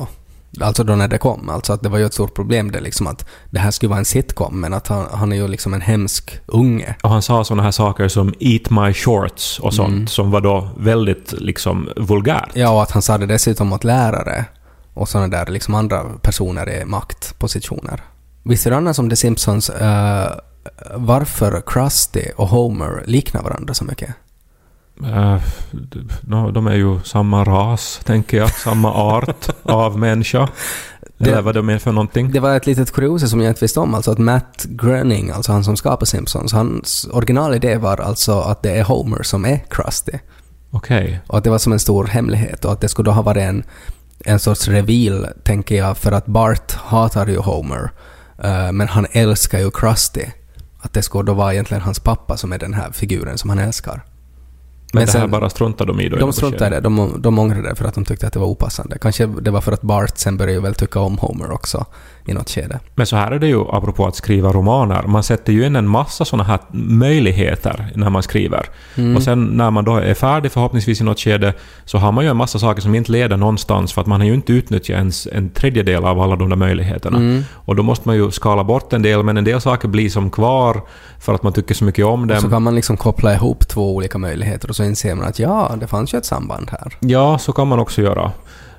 Alltså 0.61 0.83
då 0.83 0.95
när 0.95 1.07
det 1.07 1.17
kom. 1.17 1.49
Alltså 1.49 1.73
att 1.73 1.81
det 1.81 1.89
var 1.89 1.97
ju 1.97 2.05
ett 2.05 2.13
stort 2.13 2.35
problem 2.35 2.71
det 2.71 2.79
liksom 2.81 3.07
att 3.07 3.25
det 3.49 3.59
här 3.59 3.71
skulle 3.71 3.89
vara 3.89 3.99
en 3.99 4.05
sitcom 4.05 4.61
men 4.61 4.73
att 4.73 4.87
han, 4.87 5.05
han 5.13 5.31
är 5.31 5.35
ju 5.35 5.47
liksom 5.47 5.73
en 5.73 5.81
hemsk 5.81 6.39
unge. 6.45 6.95
Och 7.03 7.09
han 7.09 7.21
sa 7.21 7.43
såna 7.43 7.63
här 7.63 7.71
saker 7.71 8.07
som 8.07 8.33
“eat 8.39 8.69
my 8.69 8.93
shorts” 8.93 9.59
och 9.59 9.73
sånt 9.73 9.87
Mm. 9.93 10.07
som 10.07 10.31
var 10.31 10.41
då 10.41 10.69
väldigt 10.77 11.33
liksom 11.37 11.89
vulgärt. 11.95 12.49
Ja 12.53 12.69
och 12.69 12.81
att 12.83 12.91
han 12.91 13.01
sa 13.01 13.17
det 13.17 13.25
dessutom 13.25 13.73
åt 13.73 13.83
lärare 13.83 14.45
och 15.01 15.09
sådana 15.09 15.27
där 15.27 15.45
liksom 15.51 15.75
andra 15.75 16.03
personer 16.21 16.69
i 16.81 16.85
maktpositioner. 16.85 18.01
Visste 18.43 18.69
du 18.69 18.75
annars 18.75 18.99
om 18.99 19.09
The 19.09 19.15
Simpsons 19.15 19.69
eh, 19.69 20.31
varför 20.95 21.61
Krusty 21.65 22.23
och 22.37 22.47
Homer 22.47 23.03
liknar 23.05 23.43
varandra 23.43 23.73
så 23.73 23.83
mycket? 23.85 24.09
Nå, 26.21 26.51
de 26.51 26.67
är 26.67 26.75
ju 26.75 26.99
samma 27.03 27.43
ras, 27.43 27.99
tänker 28.03 28.37
jag. 28.37 28.49
Samma 28.51 28.93
art 28.93 29.49
av 29.63 29.99
människa. 29.99 30.49
Det- 31.17 31.29
Eller 31.29 31.41
vad 31.41 31.55
de 31.55 31.69
är 31.69 31.77
för 31.77 31.91
någonting. 31.91 32.31
Det 32.31 32.39
var 32.39 32.55
ett 32.57 32.65
litet 32.65 32.91
kuriose 32.91 33.27
som 33.27 33.41
jag 33.41 33.51
inte 33.51 33.61
visste 33.65 33.79
om, 33.79 33.93
alltså 33.95 34.11
att 34.11 34.17
Matt 34.17 34.65
Groening, 34.69 35.29
alltså 35.31 35.51
han 35.51 35.63
som 35.63 35.77
skapar 35.77 36.05
Simpsons, 36.05 36.53
hans 36.53 37.07
originalidé 37.11 37.77
var 37.77 37.97
alltså 37.97 38.39
att 38.39 38.63
det 38.63 38.71
är 38.71 38.83
Homer 38.83 39.23
som 39.23 39.45
är 39.45 39.57
Krusty. 39.69 40.11
Okej. 40.71 41.21
Och 41.27 41.37
att 41.37 41.43
det 41.43 41.49
var 41.49 41.57
som 41.57 41.73
en 41.73 41.79
stor 41.79 42.05
hemlighet 42.05 42.65
och 42.65 42.71
att 42.71 42.81
det 42.81 42.89
skulle 42.89 43.05
då 43.09 43.11
ha 43.11 43.21
varit 43.21 43.41
en, 43.41 43.63
en 44.25 44.39
sorts 44.39 44.67
reveal, 44.67 45.27
tänker 45.43 45.75
jag, 45.75 45.97
för 45.97 46.11
att 46.11 46.25
Bart 46.25 46.71
hatar 46.73 47.27
ju 47.27 47.37
Homer, 47.37 47.91
eh, 48.43 48.71
men 48.71 48.87
han 48.87 49.07
älskar 49.11 49.59
ju 49.59 49.71
Krusty. 49.71 50.25
Att 50.81 50.93
det 50.93 51.01
skulle 51.01 51.23
då 51.23 51.33
vara 51.33 51.53
egentligen 51.53 51.81
hans 51.83 51.99
pappa 51.99 52.37
som 52.37 52.53
är 52.53 52.57
den 52.59 52.73
här 52.73 52.91
figuren 52.91 53.37
som 53.37 53.49
han 53.49 53.59
älskar. 53.59 53.93
Men, 54.93 54.99
Men 54.99 55.05
det 55.05 55.11
här 55.11 55.19
sen- 55.19 55.31
bara 55.31 55.49
struntar 55.49 55.85
de 55.85 56.01
i 56.01 56.09
då? 56.09 56.17
De 56.17 56.33
struntade 56.33 56.69
det, 56.75 56.79
de, 56.81 57.15
de 57.21 57.39
ångrade 57.39 57.69
det 57.69 57.75
för 57.75 57.85
att 57.85 57.93
de 57.95 58.05
tyckte 58.05 58.27
att 58.27 58.33
det 58.33 58.39
var 58.39 58.47
opassande. 58.47 58.97
Kanske 59.01 59.25
det 59.25 59.51
var 59.51 59.61
för 59.61 59.71
att 59.71 59.81
Bart 59.81 60.17
sen 60.17 60.37
började 60.37 60.59
väl 60.61 60.75
tycka 60.75 60.99
om 60.99 61.17
Homer 61.17 61.51
också 61.51 61.85
i 62.25 62.33
något 62.33 62.49
skede. 62.49 62.79
Men 62.95 63.05
så 63.05 63.15
här 63.15 63.31
är 63.31 63.39
det 63.39 63.47
ju 63.47 63.61
apropå 63.69 64.07
att 64.07 64.15
skriva 64.15 64.51
romaner. 64.51 65.03
Man 65.07 65.23
sätter 65.23 65.53
ju 65.53 65.65
in 65.65 65.75
en 65.75 65.87
massa 65.87 66.25
såna 66.25 66.43
här 66.43 66.59
möjligheter 66.71 67.91
när 67.95 68.09
man 68.09 68.23
skriver. 68.23 68.65
Mm. 68.95 69.15
Och 69.15 69.23
sen 69.23 69.45
när 69.45 69.71
man 69.71 69.85
då 69.85 69.95
är 69.95 70.13
färdig 70.13 70.51
förhoppningsvis 70.51 71.01
i 71.01 71.03
något 71.03 71.19
skede 71.19 71.53
så 71.85 71.97
har 71.97 72.11
man 72.11 72.23
ju 72.23 72.29
en 72.29 72.37
massa 72.37 72.59
saker 72.59 72.81
som 72.81 72.95
inte 72.95 73.11
leder 73.11 73.37
någonstans 73.37 73.93
för 73.93 74.01
att 74.01 74.07
man 74.07 74.19
har 74.19 74.27
ju 74.27 74.33
inte 74.33 74.53
utnyttjat 74.53 74.97
ens 74.97 75.27
en 75.31 75.49
tredjedel 75.49 76.05
av 76.05 76.19
alla 76.19 76.35
de 76.35 76.49
där 76.49 76.55
möjligheterna. 76.55 77.17
Mm. 77.17 77.43
Och 77.53 77.75
då 77.75 77.83
måste 77.83 78.07
man 78.07 78.15
ju 78.15 78.31
skala 78.31 78.63
bort 78.63 78.93
en 78.93 79.01
del 79.01 79.23
men 79.23 79.37
en 79.37 79.43
del 79.43 79.61
saker 79.61 79.87
blir 79.87 80.09
som 80.09 80.29
kvar 80.29 80.81
för 81.19 81.33
att 81.33 81.43
man 81.43 81.53
tycker 81.53 81.75
så 81.75 81.83
mycket 81.85 82.05
om 82.05 82.23
Och 82.23 82.35
så 82.35 82.41
dem. 82.41 82.51
kan 82.51 82.61
man 82.61 82.75
liksom 82.75 82.97
koppla 82.97 83.33
ihop 83.33 83.67
två 83.67 83.95
olika 83.95 84.17
möjligheter 84.17 84.69
och 84.69 84.75
så 84.75 84.83
inser 84.83 85.15
man 85.15 85.25
att 85.27 85.39
ja, 85.39 85.71
det 85.79 85.87
fanns 85.87 86.13
ju 86.13 86.17
ett 86.17 86.25
samband 86.25 86.71
här. 86.71 86.93
Ja, 86.99 87.37
så 87.37 87.53
kan 87.53 87.67
man 87.67 87.79
också 87.79 88.01
göra. 88.01 88.31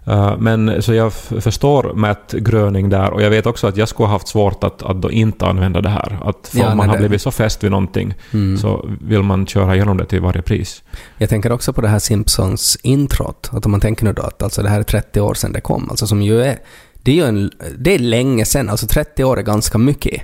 Eh, 0.06 0.34
men 0.38 0.82
så 0.82 0.94
jag 0.94 1.12
förstår 1.12 1.92
Matt 1.94 2.32
Gröning 2.38 2.88
där 2.88 3.10
och 3.10 3.22
jag 3.22 3.30
vet 3.30 3.46
också 3.46 3.66
att 3.66 3.76
jag 3.76 3.88
skulle 3.88 4.06
ha 4.06 4.12
haft 4.14 4.28
svårt 4.28 4.64
att, 4.64 4.82
att 4.82 5.02
då 5.02 5.10
inte 5.10 5.46
använda 5.46 5.80
det 5.80 5.88
här. 5.88 6.18
Att 6.24 6.48
för 6.48 6.58
Ja, 6.58 6.70
om 6.70 6.76
man 6.76 6.88
har 6.88 6.96
det- 6.96 7.00
blivit 7.00 7.22
så 7.22 7.30
fäst 7.30 7.64
vid 7.64 7.70
någonting 7.70 8.14
Mm. 8.32 8.58
så 8.58 8.88
vill 9.00 9.22
man 9.22 9.46
köra 9.46 9.74
igenom 9.74 9.96
det 9.96 10.04
till 10.06 10.20
varje 10.20 10.42
pris. 10.42 10.82
Jag 11.18 11.28
tänker 11.28 11.52
också 11.52 11.72
på 11.72 11.80
det 11.80 11.88
här 11.88 11.98
Simpsons-introt. 11.98 13.50
Att 13.52 13.66
om 13.66 13.70
man 13.70 13.80
tänker 13.80 14.04
nu 14.04 14.12
då 14.12 14.22
att 14.22 14.42
alltså 14.42 14.62
det 14.62 14.68
här 14.68 14.78
är 14.80 14.84
30 14.84 15.20
år 15.20 15.34
sedan 15.34 15.52
det 15.52 15.60
kom. 15.60 15.90
Alltså 15.90 16.06
som 16.06 16.22
ju 16.22 16.42
är... 16.42 16.58
Det 17.04 17.20
är 17.20 17.26
en, 17.28 17.50
det 17.78 17.94
är 17.94 17.98
länge 17.98 18.44
sedan. 18.44 18.68
Alltså 18.70 18.86
30 18.86 19.24
år 19.24 19.38
är 19.38 19.42
ganska 19.42 19.78
mycket. 19.78 20.22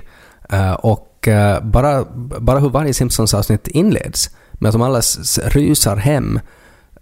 Eh, 0.49 0.71
och 0.73 1.27
eh, 1.27 1.63
bara, 1.63 2.05
bara 2.39 2.59
hur 2.59 2.69
varje 2.69 2.93
Simpsons-avsnitt 2.93 3.67
inleds 3.67 4.29
med 4.53 4.69
att 4.69 4.73
de 4.73 4.81
alla 4.81 5.01
rusar 5.45 5.95
hem 5.95 6.39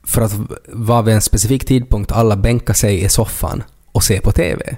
för 0.08 0.22
att 0.22 0.36
vara 0.68 1.02
vid 1.02 1.16
en 1.16 1.22
specifik 1.22 1.66
tidpunkt 1.66 2.12
alla 2.12 2.36
bänkar 2.36 2.74
sig 2.74 3.04
i 3.04 3.10
soffan 3.10 3.64
och 3.92 4.04
ser 4.04 4.20
på 4.20 4.32
TV. 4.32 4.78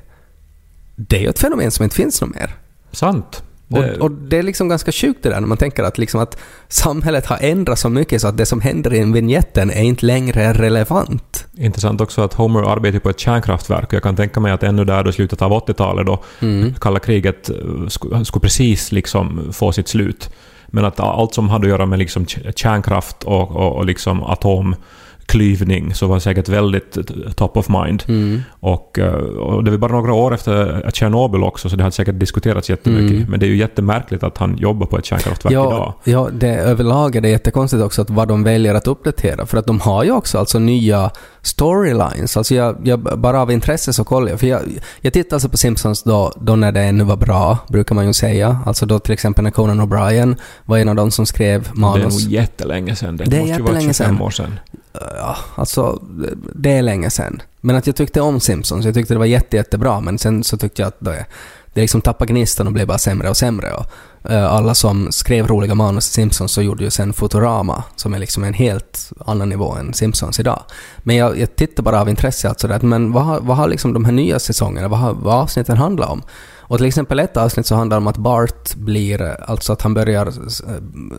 Det 0.95 1.17
är 1.17 1.21
ju 1.21 1.27
ett 1.29 1.39
fenomen 1.39 1.71
som 1.71 1.83
inte 1.83 1.95
finns 1.95 2.21
något 2.21 2.35
mer. 2.35 2.55
Sant. 2.91 3.43
Och, 3.71 3.81
Det, 3.81 3.97
och 3.97 4.11
det 4.11 4.37
är 4.37 4.43
liksom 4.43 4.69
ganska 4.69 4.91
sjukt 4.91 5.23
det 5.23 5.29
där 5.29 5.39
när 5.39 5.47
man 5.47 5.57
tänker 5.57 5.83
att, 5.83 5.97
liksom 5.97 6.21
att 6.21 6.37
samhället 6.67 7.25
har 7.25 7.37
ändrats 7.41 7.81
så 7.81 7.89
mycket 7.89 8.21
så 8.21 8.27
att 8.27 8.37
det 8.37 8.45
som 8.45 8.61
händer 8.61 8.93
i 8.93 8.99
en 8.99 9.13
vignetten 9.13 9.71
är 9.71 9.81
inte 9.83 10.05
längre 10.05 10.53
relevant. 10.53 11.45
Intressant 11.57 12.01
också 12.01 12.21
att 12.21 12.33
Homer 12.33 12.63
arbetar 12.63 12.99
på 12.99 13.09
ett 13.09 13.19
kärnkraftverk 13.19 13.87
och 13.87 13.93
jag 13.93 14.03
kan 14.03 14.15
tänka 14.15 14.39
mig 14.39 14.51
att 14.51 14.63
ännu 14.63 14.85
där 14.85 15.03
då 15.03 15.11
slutet 15.11 15.41
av 15.41 15.51
80-talet 15.51 16.05
då 16.05 16.23
Mm. 16.39 16.73
kalla 16.73 16.99
kriget 16.99 17.49
eh, 17.49 17.55
skulle, 17.87 18.25
skulle 18.25 18.41
precis 18.41 18.91
liksom 18.91 19.49
få 19.53 19.71
sitt 19.71 19.87
slut. 19.87 20.29
Men 20.67 20.85
att 20.85 20.99
allt 20.99 21.33
som 21.33 21.49
hade 21.49 21.65
att 21.65 21.69
göra 21.69 21.85
med 21.85 21.99
liksom 21.99 22.25
kärnkraft 22.55 23.23
och, 23.23 23.51
och, 23.55 23.75
och 23.75 23.85
liksom 23.85 24.23
atomklyvning 25.29 25.93
så 25.93 26.07
var 26.07 26.19
säkert 26.19 26.49
väldigt 26.49 26.97
top 27.35 27.57
of 27.57 27.69
mind. 27.69 28.03
Mm. 28.07 28.41
Och, 28.59 28.99
eh, 28.99 29.13
och 29.13 29.63
det 29.63 29.71
var 29.71 29.77
bara 29.77 29.91
några 29.91 30.13
år 30.13 30.33
efter 30.33 30.91
Tjernobyl 30.93 31.43
också 31.43 31.69
så 31.69 31.75
det 31.75 31.83
hade 31.83 31.95
säkert 31.95 32.19
diskuterats 32.19 32.69
jättemycket. 32.69 33.17
Mm. 33.17 33.29
Men 33.29 33.39
det 33.39 33.45
är 33.45 33.47
ju 33.47 33.57
jättemärkligt 33.57 34.23
att 34.23 34.37
han 34.37 34.57
jobbar 34.57 34.85
på 34.85 34.97
ett 34.97 35.05
kärnkraftverk 35.05 35.51
idag. 35.51 35.93
Ja, 36.03 36.11
ja 36.11 36.29
det, 36.33 36.55
överlag 36.55 37.15
är 37.15 37.21
det 37.21 37.29
jättekonstigt 37.29 37.83
också 37.83 38.01
att 38.01 38.09
vad 38.09 38.27
de 38.27 38.43
väljer 38.43 38.75
att 38.75 38.87
uppdatera. 38.87 39.45
För 39.45 39.57
att 39.57 39.65
de 39.65 39.79
har 39.79 40.03
ju 40.03 40.11
också 40.11 40.37
alltså 40.37 40.59
nya 40.59 41.11
storylines. 41.41 42.37
Alltså 42.37 42.55
jag, 42.55 42.77
jag, 42.83 42.99
bara 42.99 43.41
av 43.41 43.51
intresse 43.51 43.93
så 43.93 44.03
kollar 44.03 44.29
jag. 44.29 44.39
För 44.39 44.47
jag, 44.47 44.61
jag 45.01 45.13
tittar 45.13 45.35
alltså 45.35 45.49
på 45.49 45.57
Simpsons 45.57 46.03
då, 46.03 46.33
då 46.41 46.55
när 46.55 46.71
det 46.71 46.81
ännu 46.81 47.03
var 47.03 47.15
bra, 47.17 47.57
brukar 47.69 47.95
man 47.95 48.07
ju 48.07 48.13
säga. 48.13 48.59
Alltså 48.65 48.85
då 48.85 48.99
till 48.99 49.13
exempel 49.13 49.43
när 49.43 49.51
Conan 49.51 49.81
O'Brien 49.81 50.35
var 50.65 50.77
en 50.77 50.89
av 50.89 50.95
de 50.95 51.11
som 51.11 51.25
skrev 51.25 51.63
Det 51.63 51.69
är 51.69 51.75
manus. 51.75 52.23
nog 52.23 52.33
jättelänge 52.33 52.95
sedan. 52.95 53.17
Det, 53.17 53.23
Det 53.23 53.37
är 53.37 53.39
måste 53.41 53.53
ju 53.55 53.61
vara 53.63 53.73
jättelänge 53.73 53.93
25 53.93 54.15
sedan. 54.15 54.21
år 54.21 54.29
sedan. 54.29 54.59
Ja, 54.93 55.35
alltså 55.55 56.01
det 56.55 56.71
är 56.71 56.81
länge 56.81 57.09
sedan. 57.09 57.41
Men 57.61 57.75
att 57.75 57.87
jag 57.87 57.95
tyckte 57.95 58.21
om 58.21 58.39
Simpsons, 58.39 58.85
jag 58.85 58.93
tyckte 58.93 59.13
det 59.13 59.17
var 59.17 59.25
jätte, 59.25 59.55
jättebra, 59.57 59.99
men 59.99 60.17
sen 60.17 60.43
så 60.43 60.57
tyckte 60.57 60.81
jag 60.81 60.87
att 60.87 60.99
det, 60.99 61.25
det 61.73 61.81
liksom 61.81 62.01
tappade 62.01 62.33
gnistan 62.33 62.67
och 62.67 62.73
blev 62.73 62.87
bara 62.87 62.97
sämre 62.97 63.29
och 63.29 63.37
sämre. 63.37 63.73
Och, 63.73 63.85
eh, 64.31 64.53
alla 64.53 64.75
som 64.75 65.11
skrev 65.11 65.47
roliga 65.47 65.75
manus 65.75 66.09
i 66.09 66.13
Simpsons 66.13 66.51
så 66.51 66.61
gjorde 66.61 66.83
ju 66.83 66.89
sen 66.89 67.13
Futurama, 67.13 67.83
som 67.95 68.13
är 68.13 68.19
liksom 68.19 68.43
en 68.43 68.53
helt 68.53 69.11
annan 69.25 69.49
nivå 69.49 69.73
än 69.75 69.93
Simpsons 69.93 70.39
idag. 70.39 70.63
Men 70.97 71.15
jag, 71.15 71.39
jag 71.39 71.55
tittar 71.55 71.83
bara 71.83 72.01
av 72.01 72.09
intresse 72.09 72.49
alltså 72.49 72.67
där, 72.67 72.79
men 72.79 73.11
vad 73.11 73.25
har, 73.25 73.39
vad 73.39 73.57
har 73.57 73.67
liksom 73.67 73.93
de 73.93 74.05
här 74.05 74.11
nya 74.11 74.39
säsongerna, 74.39 74.87
vad 74.87 74.99
har 74.99 75.13
vad 75.13 75.35
avsnitten 75.35 75.77
handlar 75.77 76.07
om? 76.07 76.21
Och 76.57 76.77
till 76.77 76.87
exempel 76.87 77.19
ett 77.19 77.37
avsnitt 77.37 77.65
så 77.65 77.75
handlar 77.75 77.97
det 77.97 78.01
om 78.01 78.07
att 78.07 78.17
Bart 78.17 78.75
blir, 78.75 79.21
eh, 79.21 79.33
alltså 79.47 79.73
att 79.73 79.81
han 79.81 79.93
börjar 79.93 80.33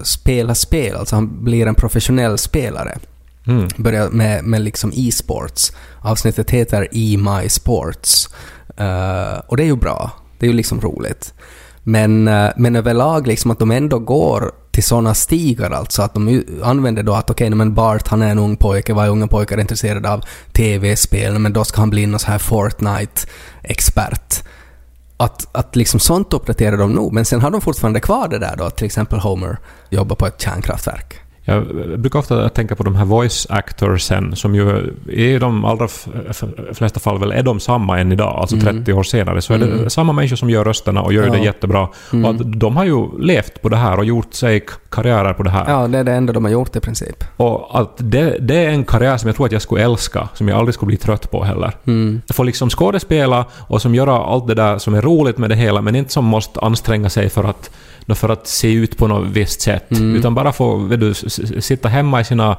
spela 0.04 0.54
spel, 0.54 0.96
alltså 0.96 1.16
han 1.16 1.44
blir 1.44 1.66
en 1.66 1.74
professionell 1.74 2.38
spelare 2.38 2.98
Mm. 3.46 3.68
börjar 3.76 4.08
med, 4.08 4.44
med 4.44 4.60
liksom 4.60 4.92
e-sports. 4.94 5.72
Avsnittet 6.00 6.50
heter 6.50 6.88
E 6.92 7.16
My 7.16 7.48
Sports. 7.48 8.28
Eh, 8.76 9.38
och 9.46 9.56
det 9.56 9.62
är 9.62 9.66
ju 9.66 9.76
bra. 9.76 10.10
Det 10.40 10.46
är 10.46 10.50
ju 10.50 10.56
liksom 10.56 10.80
roligt. 10.80 11.34
Men, 11.82 12.28
eh, 12.28 12.50
men 12.56 12.76
överlag 12.76 13.26
liksom 13.26 13.50
att 13.50 13.58
de 13.58 13.70
ändå 13.70 13.98
går 13.98 14.52
till 14.70 14.82
sådana 14.82 15.14
stigar 15.14 15.70
alltså 15.70 16.02
att 16.02 16.14
de 16.14 16.44
använder 16.62 17.02
då 17.02 17.14
att 17.14 17.30
okej, 17.30 17.46
okay, 17.46 17.56
men 17.56 17.74
Bart 17.74 18.08
han 18.08 18.22
är 18.22 18.30
en 18.30 18.38
ung 18.38 18.56
pojke, 18.56 18.94
varje 18.94 19.10
unga 19.10 19.26
pojkar 19.26 19.56
är 19.56 19.60
intresserade 19.60 20.12
av 20.12 20.24
TV-spel, 20.52 21.38
men 21.38 21.52
då 21.52 21.64
ska 21.64 21.80
han 21.80 21.90
bli 21.90 22.06
någon 22.06 22.20
så 22.20 22.26
här 22.26 22.38
Fortnite-expert. 22.38 24.42
Att, 25.16 25.56
att 25.56 25.76
liksom 25.76 26.00
sånt 26.00 26.32
uppdaterar 26.32 26.76
de 26.76 26.92
nog, 26.92 27.12
men 27.12 27.24
sen 27.24 27.40
har 27.40 27.50
de 27.50 27.60
fortfarande 27.60 28.00
kvar 28.00 28.28
det 28.28 28.38
där 28.38 28.56
då 28.56 28.64
att 28.64 28.76
till 28.76 28.86
exempel 28.86 29.18
Homer 29.18 29.58
jobbar 29.90 30.16
på 30.16 30.26
ett 30.26 30.40
kärnkraftverk. 30.40 31.20
Jag 31.54 32.00
brukar 32.00 32.18
ofta 32.18 32.48
tänka 32.48 32.76
på 32.76 32.82
de 32.82 32.94
här 32.96 33.04
voice 33.04 33.46
actorsen 33.50 34.36
som 34.36 34.54
ju 34.54 34.94
i 35.08 35.38
de 35.38 35.64
allra 35.64 35.88
flesta 36.72 37.00
fall 37.00 37.18
väl 37.18 37.32
är 37.32 37.42
de 37.42 37.60
samma 37.60 37.98
än 38.00 38.12
idag, 38.12 38.36
alltså 38.40 38.56
Mm. 38.56 38.76
30 38.84 38.92
år 38.92 39.02
senare. 39.02 39.42
Så 39.42 39.52
är 39.54 39.58
det 39.58 39.66
Mm. 39.66 39.90
samma 39.90 40.12
människor 40.12 40.36
som 40.36 40.50
gör 40.50 40.64
rösterna 40.64 41.02
och 41.02 41.12
gör 41.12 41.26
Ja. 41.26 41.32
det 41.32 41.38
jättebra. 41.38 41.88
Mm. 42.12 42.24
Och 42.24 42.30
att 42.30 42.60
de 42.60 42.76
har 42.76 42.84
ju 42.84 43.18
levt 43.20 43.62
på 43.62 43.68
det 43.68 43.76
här 43.76 43.98
och 43.98 44.04
gjort 44.04 44.34
sig 44.34 44.66
karriärer 44.90 45.32
på 45.32 45.42
det 45.42 45.50
här. 45.50 45.64
Ja, 45.68 45.88
det 45.88 45.98
är 45.98 46.04
det 46.04 46.12
enda 46.12 46.32
de 46.32 46.44
har 46.44 46.52
gjort 46.52 46.76
i 46.76 46.80
princip. 46.80 47.24
Och 47.36 47.80
att 47.80 47.90
det, 47.96 48.36
det 48.40 48.56
är 48.64 48.68
en 48.70 48.84
karriär 48.84 49.16
som 49.16 49.26
jag 49.26 49.36
tror 49.36 49.46
att 49.46 49.52
jag 49.52 49.62
skulle 49.62 49.82
älska, 49.84 50.28
som 50.34 50.48
jag 50.48 50.58
aldrig 50.58 50.74
skulle 50.74 50.86
bli 50.86 50.96
trött 50.96 51.30
på 51.30 51.44
heller. 51.44 51.72
Mm. 51.86 52.22
Jag 52.26 52.36
får 52.36 52.44
liksom 52.44 52.70
skådespela 52.70 53.44
och 53.68 53.82
som 53.82 53.94
göra 53.94 54.12
allt 54.12 54.46
det 54.48 54.54
där 54.54 54.78
som 54.78 54.94
är 54.94 55.02
roligt 55.02 55.38
med 55.38 55.50
det 55.50 55.56
hela, 55.56 55.80
men 55.82 55.96
inte 55.96 56.12
som 56.12 56.24
måste 56.24 56.60
anstränga 56.60 57.10
sig 57.10 57.28
för 57.28 57.44
att, 57.44 57.70
för 58.08 58.28
att 58.28 58.46
se 58.46 58.72
ut 58.72 58.96
på 58.98 59.06
något 59.06 59.28
visst 59.28 59.60
sätt. 59.60 59.90
Mm. 59.90 60.16
Utan 60.16 60.34
bara 60.34 60.52
få 60.52 60.76
vet 60.76 61.00
du, 61.00 61.14
sitta 61.60 61.88
hemma 61.88 62.20
i 62.20 62.24
sina 62.24 62.56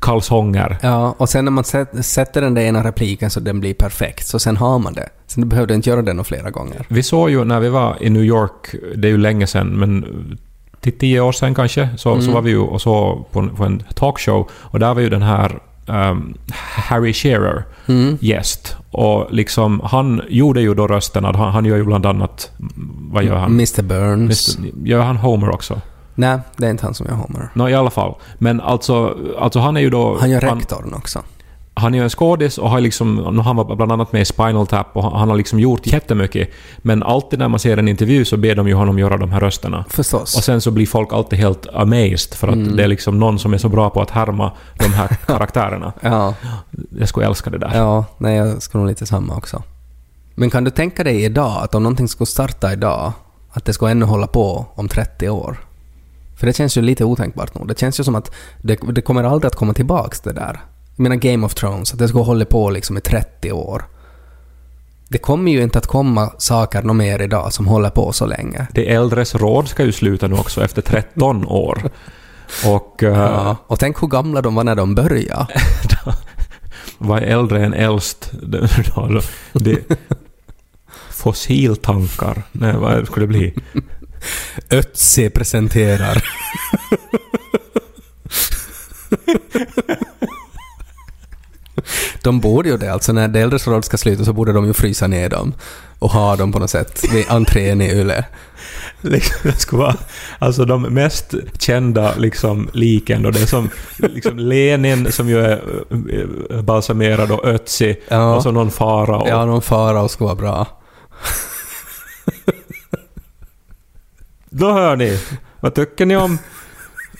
kalsonger. 0.00 0.76
Ja, 0.82 1.14
och 1.18 1.28
sen 1.28 1.44
när 1.44 1.52
man 1.52 1.64
sätt- 1.64 2.04
sätter 2.06 2.40
den 2.42 2.54
där 2.54 2.62
ena 2.62 2.84
repliken 2.84 3.30
så 3.30 3.40
den 3.40 3.60
blir 3.60 3.74
perfekt, 3.74 4.26
så 4.26 4.38
sen 4.38 4.56
har 4.56 4.78
man 4.78 4.92
det. 4.92 5.08
Sen 5.26 5.40
du 5.42 5.46
behövde 5.48 5.74
inte 5.74 5.90
göra 5.90 6.02
det 6.02 6.24
flera 6.24 6.50
gånger. 6.50 6.86
Vi 6.88 7.02
såg 7.02 7.30
ju 7.30 7.44
när 7.44 7.60
vi 7.60 7.68
var 7.68 7.96
i 8.00 8.10
New 8.10 8.24
York, 8.24 8.74
det 8.96 9.08
är 9.08 9.12
ju 9.12 9.18
länge 9.18 9.46
sedan, 9.46 9.66
men 9.68 10.04
till 10.80 10.98
tio 10.98 11.20
år 11.20 11.32
sedan 11.32 11.54
kanske, 11.54 11.88
så, 11.96 12.14
så 12.16 12.22
Mm. 12.22 12.32
var 12.34 12.42
vi 12.42 12.50
ju 12.50 12.58
och 12.58 12.80
såg 12.80 13.30
på, 13.30 13.40
en- 13.40 13.50
på 13.56 13.64
en 13.64 13.82
talkshow 13.94 14.48
och 14.52 14.78
där 14.78 14.94
var 14.94 15.00
ju 15.00 15.08
den 15.10 15.22
här 15.22 15.58
ehm, 15.88 16.34
Harry 16.88 17.12
Shearer 17.12 17.64
Mm. 17.86 18.18
gäst. 18.20 18.76
Och 18.90 19.26
liksom, 19.30 19.80
han 19.84 20.22
gjorde 20.28 20.60
ju 20.60 20.74
då 20.74 20.86
rösterna, 20.86 21.32
han, 21.32 21.52
han 21.52 21.64
gör 21.64 21.76
ju 21.76 21.84
bland 21.84 22.06
annat, 22.06 22.50
vad 23.12 23.24
gör 23.24 23.36
han? 23.36 23.50
Mr 23.50 23.82
Burns. 23.82 24.58
Mr. 24.58 24.88
Gör 24.88 25.00
han 25.00 25.16
Homer 25.16 25.50
också? 25.50 25.80
Nej, 26.14 26.38
det 26.56 26.66
är 26.66 26.70
inte 26.70 26.86
han 26.86 26.94
som 26.94 27.06
gör 27.06 27.14
Homer. 27.14 27.48
Nå, 27.54 27.68
i 27.68 27.74
alla 27.74 27.90
fall. 27.90 28.14
Men 28.38 28.60
alltså, 28.60 29.16
alltså 29.38 29.58
han 29.58 29.76
är 29.76 29.80
ju 29.80 29.90
då... 29.90 30.16
Han 30.20 30.30
gör 30.30 30.40
rektorn 30.40 30.94
också. 30.94 31.22
Han 31.76 31.94
är 31.94 31.98
ju 31.98 32.04
en 32.04 32.10
skådis 32.10 32.58
och 32.58 32.70
har 32.70 32.80
liksom, 32.80 33.38
han 33.44 33.56
var 33.56 33.76
bland 33.76 33.92
annat 33.92 34.12
med 34.12 34.22
i 34.22 34.24
Spinal 34.24 34.66
Tap 34.66 34.96
och 34.96 35.18
han 35.18 35.28
har 35.28 35.36
liksom 35.36 35.60
gjort 35.60 35.86
jättemycket. 35.86 36.48
Men 36.78 37.02
alltid 37.02 37.38
när 37.38 37.48
man 37.48 37.60
ser 37.60 37.76
en 37.76 37.88
intervju 37.88 38.24
så 38.24 38.36
ber 38.36 38.54
de 38.54 38.68
ju 38.68 38.74
honom 38.74 38.98
göra 38.98 39.16
de 39.16 39.32
här 39.32 39.40
rösterna. 39.40 39.84
Förstås. 39.88 40.36
Och 40.36 40.44
sen 40.44 40.60
så 40.60 40.70
blir 40.70 40.86
folk 40.86 41.12
alltid 41.12 41.38
helt 41.38 41.66
amazed 41.74 42.34
för 42.34 42.48
att 42.48 42.54
Mm. 42.54 42.76
det 42.76 42.84
är 42.84 42.88
liksom 42.88 43.18
någon 43.18 43.38
som 43.38 43.54
är 43.54 43.58
så 43.58 43.68
bra 43.68 43.90
på 43.90 44.02
att 44.02 44.10
härma 44.10 44.52
de 44.78 44.92
här 44.92 45.08
karaktärerna. 45.26 45.92
Ja, 46.00 46.34
Jag 46.98 47.08
skulle 47.08 47.26
älska 47.26 47.50
det 47.50 47.58
där. 47.58 47.70
ja, 47.74 48.04
nej 48.18 48.36
jag 48.36 48.62
skulle 48.62 48.80
nog 48.82 48.88
lite 48.88 49.06
samma 49.06 49.36
också. 49.36 49.62
Men 50.34 50.50
kan 50.50 50.64
du 50.64 50.70
tänka 50.70 51.04
dig 51.04 51.24
idag 51.24 51.62
att 51.64 51.74
om 51.74 51.82
någonting 51.82 52.08
skulle 52.08 52.26
starta 52.26 52.72
idag, 52.72 53.12
att 53.52 53.64
det 53.64 53.72
skulle 53.72 53.90
ännu 53.90 54.04
hålla 54.04 54.26
på 54.26 54.66
om 54.74 54.88
30 54.88 55.28
år? 55.28 55.56
För 56.36 56.46
det 56.46 56.56
känns 56.56 56.76
ju 56.78 56.82
lite 56.82 57.04
otänkbart 57.04 57.54
nog. 57.54 57.68
Det 57.68 57.78
känns 57.78 58.00
ju 58.00 58.04
som 58.04 58.14
att 58.14 58.30
det, 58.62 58.78
det 58.92 59.02
kommer 59.02 59.24
aldrig 59.24 59.46
att 59.48 59.56
komma 59.56 59.72
tillbaks 59.72 60.20
det 60.20 60.32
där. 60.32 60.60
Jag 60.96 61.02
menar 61.02 61.16
Game 61.16 61.46
of 61.46 61.54
Thrones, 61.54 61.92
att 61.92 61.98
det 61.98 62.08
skulle 62.08 62.24
hålla 62.24 62.44
på 62.44 62.70
liksom 62.70 62.96
i 62.96 63.00
30 63.00 63.52
år. 63.52 63.84
Det 65.08 65.18
kommer 65.18 65.52
ju 65.52 65.62
inte 65.62 65.78
att 65.78 65.86
komma 65.86 66.32
saker 66.38 66.82
något 66.82 66.96
mer 66.96 67.22
idag 67.22 67.52
som 67.52 67.66
håller 67.66 67.90
på 67.90 68.12
så 68.12 68.26
länge. 68.26 68.66
De 68.72 68.88
äldres 68.88 69.34
råd 69.34 69.68
ska 69.68 69.84
ju 69.84 69.92
sluta 69.92 70.26
nu 70.26 70.34
också 70.34 70.64
efter 70.64 70.82
13 70.82 71.46
år. 71.46 71.90
Och 72.66 73.02
uh, 73.02 73.08
Ja. 73.10 73.56
Och 73.66 73.78
tänk 73.78 74.02
hur 74.02 74.08
gamla 74.08 74.42
de 74.42 74.54
var 74.54 74.64
när 74.64 74.74
de 74.74 74.94
började. 74.94 75.46
vad 76.98 77.22
är 77.22 77.26
äldre 77.26 77.64
än 77.64 77.74
äldst? 77.74 78.32
Det, 78.42 78.60
det, 78.60 79.22
det, 79.52 79.96
fossiltankar. 81.10 82.42
Nej, 82.52 82.76
vad 82.76 83.06
skulle 83.06 83.26
det 83.26 83.28
bli? 83.28 83.54
Ötzi 84.70 85.30
presenterar. 85.30 86.24
De 92.24 92.40
borde 92.40 92.68
ju 92.68 92.76
det, 92.76 92.92
alltså 92.92 93.12
när 93.12 93.28
det 93.28 93.40
äldres 93.40 93.66
råd 93.66 93.84
ska 93.84 93.96
sluta 93.96 94.24
så 94.24 94.32
borde 94.32 94.52
de 94.52 94.66
ju 94.66 94.72
frysa 94.72 95.06
ner 95.06 95.28
dem 95.28 95.54
och 95.98 96.10
ha 96.10 96.36
dem 96.36 96.52
på 96.52 96.58
något 96.58 96.70
sätt 96.70 97.04
vid 97.12 97.24
entrén 97.28 97.80
i 97.80 97.90
Yle. 97.92 98.24
Liksom, 99.00 99.36
det 99.42 99.58
skulle 99.58 99.82
vara 99.82 99.96
alltså 100.38 100.64
de 100.64 100.82
mest 100.82 101.34
kända 101.58 102.14
liksom, 102.16 102.70
liken 102.72 103.22
då. 103.22 103.30
Det 103.30 103.42
är 103.42 103.46
som 103.46 103.70
liksom 103.98 104.38
Lenin 104.38 105.12
som 105.12 105.28
ju 105.28 105.38
är 105.40 105.62
eh, 106.50 106.62
balsamerad 106.62 107.30
och 107.32 107.44
Ötzi 107.44 107.96
Ja. 108.08 108.34
och 108.36 108.42
så 108.42 108.50
någon 108.50 108.70
fara. 108.70 109.16
Och, 109.16 109.28
Ja, 109.28 109.44
någon 109.44 109.62
fara 109.62 110.02
och 110.02 110.10
ska 110.10 110.24
vara 110.24 110.34
bra. 110.34 110.66
Då 114.50 114.72
hör 114.72 114.96
ni. 114.96 115.20
Vad 115.60 115.74
tycker 115.74 116.06
ni 116.06 116.16
om 116.16 116.38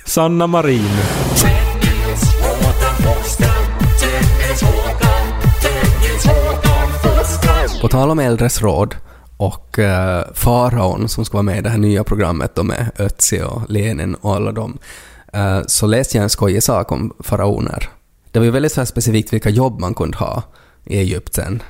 Sanna 0.06 0.46
Marin? 0.46 0.88
På 7.84 7.88
tal 7.88 8.10
om 8.10 8.18
äldres 8.18 8.62
råd 8.62 8.94
och 9.36 9.78
uh, 9.78 10.34
faraon 10.34 11.08
som 11.08 11.24
ska 11.24 11.32
vara 11.32 11.42
med 11.42 11.58
i 11.58 11.60
det 11.60 11.68
här 11.68 11.78
nya 11.78 12.04
programmet 12.04 12.54
då 12.54 12.62
med 12.62 12.90
Ötzi 12.98 13.42
och 13.42 13.62
Lenin 13.68 14.14
och 14.14 14.34
alla 14.34 14.52
dem, 14.52 14.78
uh, 15.36 15.60
så 15.66 15.86
läste 15.86 16.16
jag 16.16 16.22
en 16.22 16.30
skojig 16.30 16.62
sak 16.62 16.92
om 16.92 17.12
faraoner. 17.20 17.88
Det 18.30 18.38
var 18.38 18.44
ju 18.44 18.50
väldigt 18.50 18.72
så 18.72 18.80
här 18.80 18.86
specifikt 18.86 19.32
vilka 19.32 19.50
jobb 19.50 19.80
man 19.80 19.94
kunde 19.94 20.18
ha 20.18 20.42
i 20.84 20.98
Egypten 20.98 21.62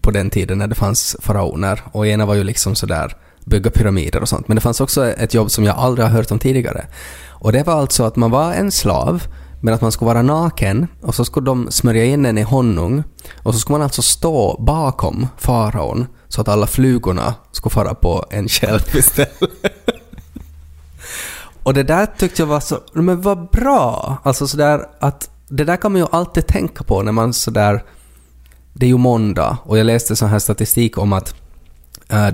på 0.00 0.10
den 0.10 0.30
tiden 0.30 0.58
när 0.58 0.66
det 0.66 0.74
fanns 0.74 1.16
faraoner. 1.20 1.82
Och 1.92 2.06
ena 2.06 2.26
var 2.26 2.34
ju 2.34 2.44
liksom 2.44 2.74
sådär 2.74 3.16
bygga 3.44 3.70
pyramider 3.70 4.22
och 4.22 4.28
sånt. 4.28 4.48
Men 4.48 4.54
det 4.54 4.60
fanns 4.60 4.80
också 4.80 5.06
ett 5.06 5.34
jobb 5.34 5.50
som 5.50 5.64
jag 5.64 5.76
aldrig 5.76 6.06
har 6.06 6.12
hört 6.12 6.30
om 6.30 6.38
tidigare. 6.38 6.86
Och 7.28 7.52
det 7.52 7.66
var 7.66 7.74
alltså 7.74 8.04
att 8.04 8.16
man 8.16 8.30
var 8.30 8.52
en 8.52 8.72
slav 8.72 9.22
men 9.60 9.74
att 9.74 9.80
man 9.80 9.92
skulle 9.92 10.06
vara 10.06 10.22
naken 10.22 10.86
och 11.02 11.14
så 11.14 11.24
skulle 11.24 11.46
de 11.46 11.70
smörja 11.70 12.04
in 12.04 12.26
en 12.26 12.38
i 12.38 12.42
honung 12.42 13.04
och 13.42 13.54
så 13.54 13.60
skulle 13.60 13.74
man 13.74 13.82
alltså 13.82 14.02
stå 14.02 14.62
bakom 14.62 15.28
faraon 15.38 16.06
så 16.28 16.40
att 16.40 16.48
alla 16.48 16.66
flugorna 16.66 17.34
skulle 17.52 17.70
fara 17.70 17.94
på 17.94 18.24
en 18.30 18.48
själv 18.48 18.80
istället. 18.96 19.32
och 21.62 21.74
det 21.74 21.82
där 21.82 22.06
tyckte 22.06 22.42
jag 22.42 22.46
var 22.46 22.60
så, 22.60 22.78
men 22.92 23.20
vad 23.20 23.50
bra! 23.50 24.16
Alltså 24.22 24.46
sådär 24.46 24.86
att 25.00 25.30
det 25.48 25.64
där 25.64 25.76
kan 25.76 25.92
man 25.92 26.00
ju 26.00 26.06
alltid 26.10 26.46
tänka 26.46 26.84
på 26.84 27.02
när 27.02 27.12
man 27.12 27.32
sådär, 27.32 27.84
det 28.72 28.86
är 28.86 28.90
ju 28.90 28.96
måndag 28.96 29.58
och 29.64 29.78
jag 29.78 29.86
läste 29.86 30.16
sån 30.16 30.28
här 30.28 30.38
statistik 30.38 30.98
om 30.98 31.12
att 31.12 31.34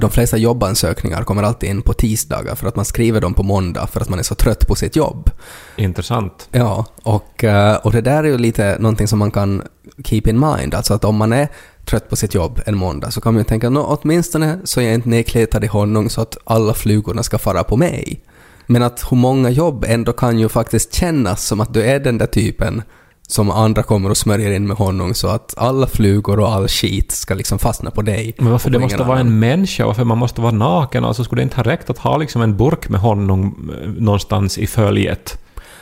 de 0.00 0.10
flesta 0.10 0.36
jobbansökningar 0.36 1.22
kommer 1.22 1.42
alltid 1.42 1.70
in 1.70 1.82
på 1.82 1.92
tisdagar 1.92 2.54
för 2.54 2.68
att 2.68 2.76
man 2.76 2.84
skriver 2.84 3.20
dem 3.20 3.34
på 3.34 3.42
måndag 3.42 3.86
för 3.86 4.00
att 4.00 4.08
man 4.08 4.18
är 4.18 4.22
så 4.22 4.34
trött 4.34 4.66
på 4.66 4.74
sitt 4.74 4.96
jobb. 4.96 5.30
Intressant. 5.76 6.48
Ja, 6.52 6.86
och, 7.02 7.44
eh, 7.44 7.76
och 7.76 7.92
det 7.92 8.00
där 8.00 8.24
är 8.24 8.28
ju 8.28 8.38
lite 8.38 8.76
någonting 8.80 9.08
som 9.08 9.18
man 9.18 9.30
kan 9.30 9.62
keep 10.04 10.22
in 10.24 10.40
mind. 10.40 10.74
Alltså 10.74 10.94
att 10.94 11.04
om 11.04 11.16
man 11.16 11.32
är 11.32 11.48
trött 11.84 12.10
på 12.10 12.16
sitt 12.16 12.34
jobb 12.34 12.60
en 12.66 12.76
måndag 12.76 13.10
så 13.10 13.20
kan 13.20 13.34
man 13.34 13.40
ju 13.40 13.44
tänka 13.44 13.70
nå 13.70 13.98
åtminstone 14.02 14.58
så 14.64 14.80
är 14.80 14.84
jag 14.84 14.94
inte 14.94 15.08
nedkletad 15.08 15.64
i 15.64 15.66
honung 15.66 16.10
så 16.10 16.20
att 16.20 16.36
alla 16.44 16.74
flugorna 16.74 17.22
ska 17.22 17.38
fara 17.38 17.64
på 17.64 17.76
mig. 17.76 18.20
Men 18.66 18.82
att 18.82 19.04
hur 19.10 19.16
många 19.16 19.50
jobb 19.50 19.84
ändå 19.88 20.12
kan 20.12 20.38
ju 20.38 20.48
faktiskt 20.48 20.94
kännas 20.94 21.46
som 21.46 21.60
att 21.60 21.74
du 21.74 21.82
är 21.82 22.00
den 22.00 22.18
där 22.18 22.26
typen 22.26 22.82
som 23.26 23.50
andra 23.50 23.82
kommer 23.82 24.10
och 24.10 24.16
smörjer 24.16 24.52
in 24.52 24.66
med 24.66 24.76
honung 24.76 25.14
så 25.14 25.28
att 25.28 25.54
alla 25.56 25.86
flugor 25.86 26.40
och 26.40 26.48
all 26.48 26.68
skit 26.68 27.12
ska 27.12 27.34
liksom 27.34 27.58
fastna 27.58 27.90
på 27.90 28.02
dig. 28.02 28.34
Men 28.38 28.52
varför 28.52 28.70
det 28.70 28.78
måste 28.78 28.96
ingen 28.96 29.08
vara 29.08 29.18
annan. 29.18 29.32
en 29.32 29.38
människa? 29.38 29.86
Varför 29.86 30.04
man 30.04 30.18
måste 30.18 30.40
vara 30.40 30.52
naken? 30.52 31.04
Alltså 31.04 31.24
skulle 31.24 31.40
det 31.40 31.44
inte 31.44 31.56
ha 31.56 31.62
räckt 31.62 31.90
att 31.90 31.98
ha 31.98 32.16
liksom 32.16 32.42
en 32.42 32.56
burk 32.56 32.88
med 32.88 33.00
honung 33.00 33.70
eh, 33.82 33.88
någonstans 33.88 34.58
i 34.58 34.66
följet? 34.66 35.38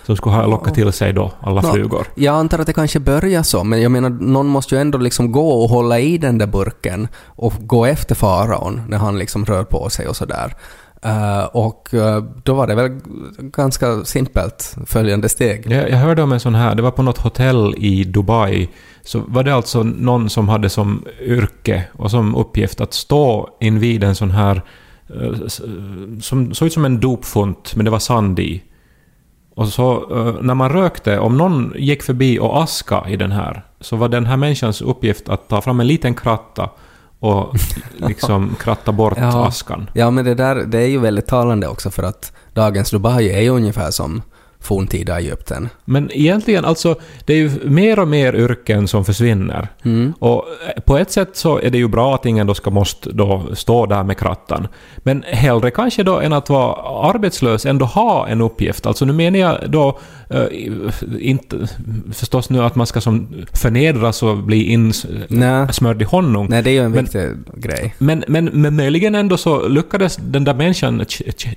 Som 0.06 0.16
skulle 0.16 0.34
ha 0.34 0.46
lockat 0.46 0.74
till 0.74 0.92
sig 0.92 1.12
då 1.12 1.32
alla 1.40 1.60
Nå, 1.60 1.72
flugor. 1.72 2.06
Jag 2.14 2.34
antar 2.34 2.58
att 2.58 2.66
det 2.66 2.72
kanske 2.72 3.00
börjar 3.00 3.42
så, 3.42 3.64
men 3.64 3.82
jag 3.82 3.92
menar, 3.92 4.10
någon 4.10 4.46
måste 4.46 4.74
ju 4.74 4.80
ändå 4.80 4.98
liksom 4.98 5.32
gå 5.32 5.62
och 5.62 5.70
hålla 5.70 6.00
i 6.00 6.18
den 6.18 6.38
där 6.38 6.46
burken 6.46 7.08
och 7.26 7.52
gå 7.58 7.86
efter 7.86 8.14
faraon 8.14 8.82
när 8.88 8.98
han 8.98 9.18
liksom 9.18 9.44
rör 9.44 9.64
på 9.64 9.90
sig 9.90 10.08
och 10.08 10.16
sådär. 10.16 10.54
Eh, 11.04 11.44
och 11.44 11.94
eh, 11.94 12.25
då 12.44 12.54
var 12.54 12.66
det 12.66 12.75
väl 12.75 13.00
ganska 13.38 14.04
simpelt 14.04 14.76
följande 14.87 15.28
steg. 15.28 15.73
Jag, 15.73 15.90
jag 15.90 15.96
hörde 15.96 16.23
om 16.23 16.32
en 16.32 16.40
sån 16.40 16.54
här, 16.54 16.75
det 16.75 16.82
var 16.82 16.90
på 16.90 17.02
något 17.02 17.18
hotell 17.18 17.75
i 17.78 18.04
Dubai, 18.04 18.68
så 19.02 19.23
var 19.26 19.42
det 19.42 19.54
alltså 19.54 19.82
någon 19.82 20.30
som 20.30 20.49
hade 20.49 20.68
som 20.68 21.04
yrke 21.20 21.84
och 21.92 22.11
som 22.11 22.34
uppgift 22.34 22.80
att 22.80 22.94
stå 22.94 23.56
invid 23.61 24.04
en 24.04 24.14
sån 24.14 24.30
här, 24.30 24.62
eh, 25.08 25.46
som 26.20 26.54
såg 26.54 26.66
ut 26.66 26.73
som 26.73 26.84
en 26.84 27.00
dopfunt, 27.00 27.76
men 27.76 27.84
det 27.84 27.90
var 27.90 27.99
sand 27.99 28.38
i. 28.38 28.62
Och 29.56 29.68
så 29.68 30.06
när 30.42 30.54
man 30.54 30.73
rökte, 30.73 31.18
om 31.18 31.37
någon 31.37 31.73
gick 31.76 32.02
förbi 32.02 32.38
och 32.38 32.62
aska 32.62 33.04
i 33.08 33.16
den 33.16 33.32
här, 33.32 33.64
så 33.80 33.96
var 33.96 34.08
den 34.08 34.26
här 34.26 34.37
människans 34.37 34.82
uppgift 34.82 35.28
att 35.28 35.49
ta 35.49 35.61
fram 35.61 35.80
en 35.80 35.87
liten 35.87 36.14
kratta 36.14 36.70
och 37.24 37.54
liksom 37.92 38.56
kratta 38.60 38.92
bort 38.92 39.14
Ja. 39.16 39.46
askan. 39.46 39.90
Ja, 39.92 40.10
men 40.10 40.24
det 40.24 40.34
där 40.34 40.54
det 40.54 40.78
är 40.78 40.86
ju 40.86 40.98
väldigt 40.98 41.26
talande 41.26 41.68
också 41.68 41.90
för 41.90 42.02
att 42.02 42.32
dagens 42.52 42.90
Dubai 42.90 43.30
är 43.32 43.40
ju 43.40 43.48
ungefär 43.48 43.90
som 43.90 44.22
forntida 44.64 45.18
Egypten. 45.18 45.68
Men 45.85 46.11
egentligen, 46.12 46.64
alltså, 46.64 46.94
det 47.25 47.33
är 47.33 47.37
ju 47.37 47.50
mer 47.64 47.99
och 47.99 48.09
mer 48.09 48.35
yrken 48.37 48.88
som 48.88 49.04
försvinner. 49.04 49.68
Mm. 49.85 50.12
Och 50.18 50.44
eh, 50.76 50.80
på 50.83 50.99
ett 50.99 51.11
sätt 51.11 51.30
så 51.37 51.59
är 51.59 51.71
det 51.71 51.78
ju 51.78 51.88
bra 51.88 52.14
att 52.14 52.26
ingen 52.26 52.47
då 52.47 52.54
ska 52.54 52.71
måste 52.71 53.11
då 53.12 53.42
stå 53.54 53.87
där 53.87 54.02
med 54.02 54.18
krattan. 54.18 54.68
Men 54.97 55.23
hellre 55.26 55.71
kanske 55.71 56.02
då 56.02 56.21
än 56.21 56.33
att 56.33 56.49
vara 56.50 57.09
arbetslös 57.11 57.66
ändå 57.66 57.85
ha 57.87 58.28
en 58.28 58.40
uppgift. 58.40 58.87
Alltså 58.87 59.04
nu 59.04 59.12
menar 59.12 59.38
jag 59.38 59.59
då 59.71 59.99
eh, 60.30 60.42
inte 61.20 61.57
förstås 62.12 62.50
nu 62.50 62.62
att 62.62 62.74
man 62.74 62.87
ska 62.87 63.00
som 63.00 63.29
förnedras 63.53 64.22
och 64.22 64.37
bli 64.37 64.62
insmörd 64.72 66.03
i 66.03 66.05
honung. 66.05 66.46
Nej, 66.50 66.62
det 66.62 66.70
är 66.70 66.72
ju 66.72 66.81
en 66.85 66.90
Men- 66.90 67.05
viktig 67.05 67.22
grej. 67.55 67.94
Men, 67.98 68.24
men, 68.29 68.44
men 68.44 68.77
möjligen 68.77 69.14
ändå 69.14 69.37
så 69.37 69.68
lyckades 69.68 70.16
den 70.16 70.44
där 70.44 70.55
människan 70.55 71.05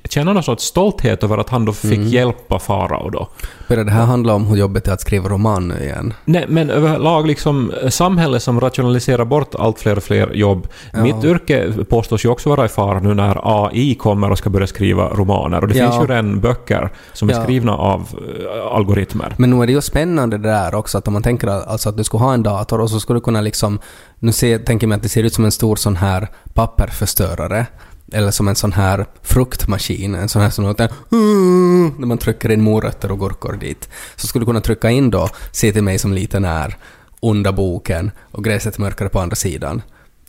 känna 0.10 0.34
någon 0.34 0.43
sorts 0.43 0.63
stolthet 0.63 1.24
över 1.24 1.38
att 1.38 1.50
han 1.50 1.65
då 1.65 1.74
fick 1.74 1.93
Mm. 1.98 2.08
hjälpa 2.08 2.60
farao 2.97 3.10
då. 3.10 3.27
Börjar 3.67 3.83
det 3.86 3.91
här 3.91 4.05
handla 4.05 4.33
om 4.33 4.45
hur 4.47 4.55
jobbigt 4.57 4.83
det 4.86 4.91
är 4.91 4.93
att 4.93 5.01
skriva 5.01 5.29
roman 5.29 5.67
nu 5.67 5.83
igen? 5.83 6.13
Nej, 6.25 6.45
men 6.47 6.69
överlag 6.69 7.27
liksom 7.27 7.71
eh, 7.83 7.89
samhället 7.89 8.43
som 8.43 8.60
rationaliserar 8.60 9.25
bort 9.25 9.55
allt 9.55 9.79
fler 9.79 9.97
och 9.97 10.03
fler 10.03 10.33
jobb. 10.33 10.67
Ja. 10.93 11.03
Mitt 11.03 11.23
yrke 11.23 11.73
påstås 11.89 12.25
ju 12.25 12.29
också 12.29 12.49
vara 12.49 12.65
i 12.65 12.67
fara 12.67 12.99
nu 12.99 13.13
när 13.13 13.39
AI 13.65 13.95
kommer 13.95 14.31
och 14.31 14.38
ska 14.38 14.49
börja 14.49 14.67
skriva 14.67 15.10
romaner. 15.10 15.62
Och 15.62 15.67
det 15.67 15.77
Ja. 15.77 15.91
finns 15.91 16.03
ju 16.03 16.07
redan 16.07 16.39
böcker 16.39 16.89
som 17.13 17.29
är 17.29 17.33
Ja. 17.33 17.43
skrivna 17.43 17.77
av 17.77 17.99
eh, 18.01 18.75
algoritmer. 18.75 19.33
Men 19.38 19.49
nu 19.49 19.63
är 19.63 19.67
det 19.67 19.73
ju 19.73 19.81
spännande 19.81 20.38
det 20.38 20.49
där 20.49 20.75
också 20.75 20.97
att 20.97 21.07
om 21.07 21.13
man 21.13 21.23
tänker 21.23 21.47
alltså 21.47 21.89
att 21.89 21.97
du 21.97 22.03
skulle 22.03 22.23
ha 22.23 22.33
en 22.33 22.43
dator 22.43 22.81
och 22.81 22.89
så 22.89 22.99
skulle 22.99 23.17
du 23.19 23.23
kunna 23.23 23.41
liksom... 23.41 23.79
Nu 24.19 24.31
ser, 24.31 24.60
tänker 24.60 24.88
man 24.88 24.95
att 24.95 25.03
det 25.03 25.10
ser 25.10 25.23
ut 25.23 25.33
som 25.33 25.45
en 25.45 25.51
stor 25.51 25.75
sån 25.75 25.95
här 25.95 26.27
papperförstörare. 26.53 27.65
Eller 28.13 28.32
som 28.32 28.48
en 28.48 28.56
sån 28.56 28.72
här 28.72 29.06
fruktmaskin, 29.22 30.15
en 30.15 30.30
sån 30.30 30.41
här 30.41 30.50
som 30.50 30.65
låter 30.65 30.91
mm", 31.12 31.93
när 32.00 32.08
man 32.08 32.17
trycker 32.17 32.52
in 32.52 32.62
morötter 32.62 33.12
och 33.12 33.20
gurkor 33.20 33.54
dit. 33.54 33.89
Så 34.15 34.28
skulle 34.28 34.41
du 34.41 34.46
kunna 34.46 34.62
trycka 34.62 34.89
in 34.89 35.12
då 35.12 35.30
Se 35.52 35.72
till 35.72 35.84
mig 35.84 36.00
som 36.00 36.13
liten 36.13 36.46
är, 36.46 36.78
Onda 37.20 37.52
boken 37.52 38.12
och 38.32 38.43
Gräset 38.43 38.78
mörkare 38.78 39.10
på 39.10 39.20
andra 39.20 39.36
sidan. 39.36 39.82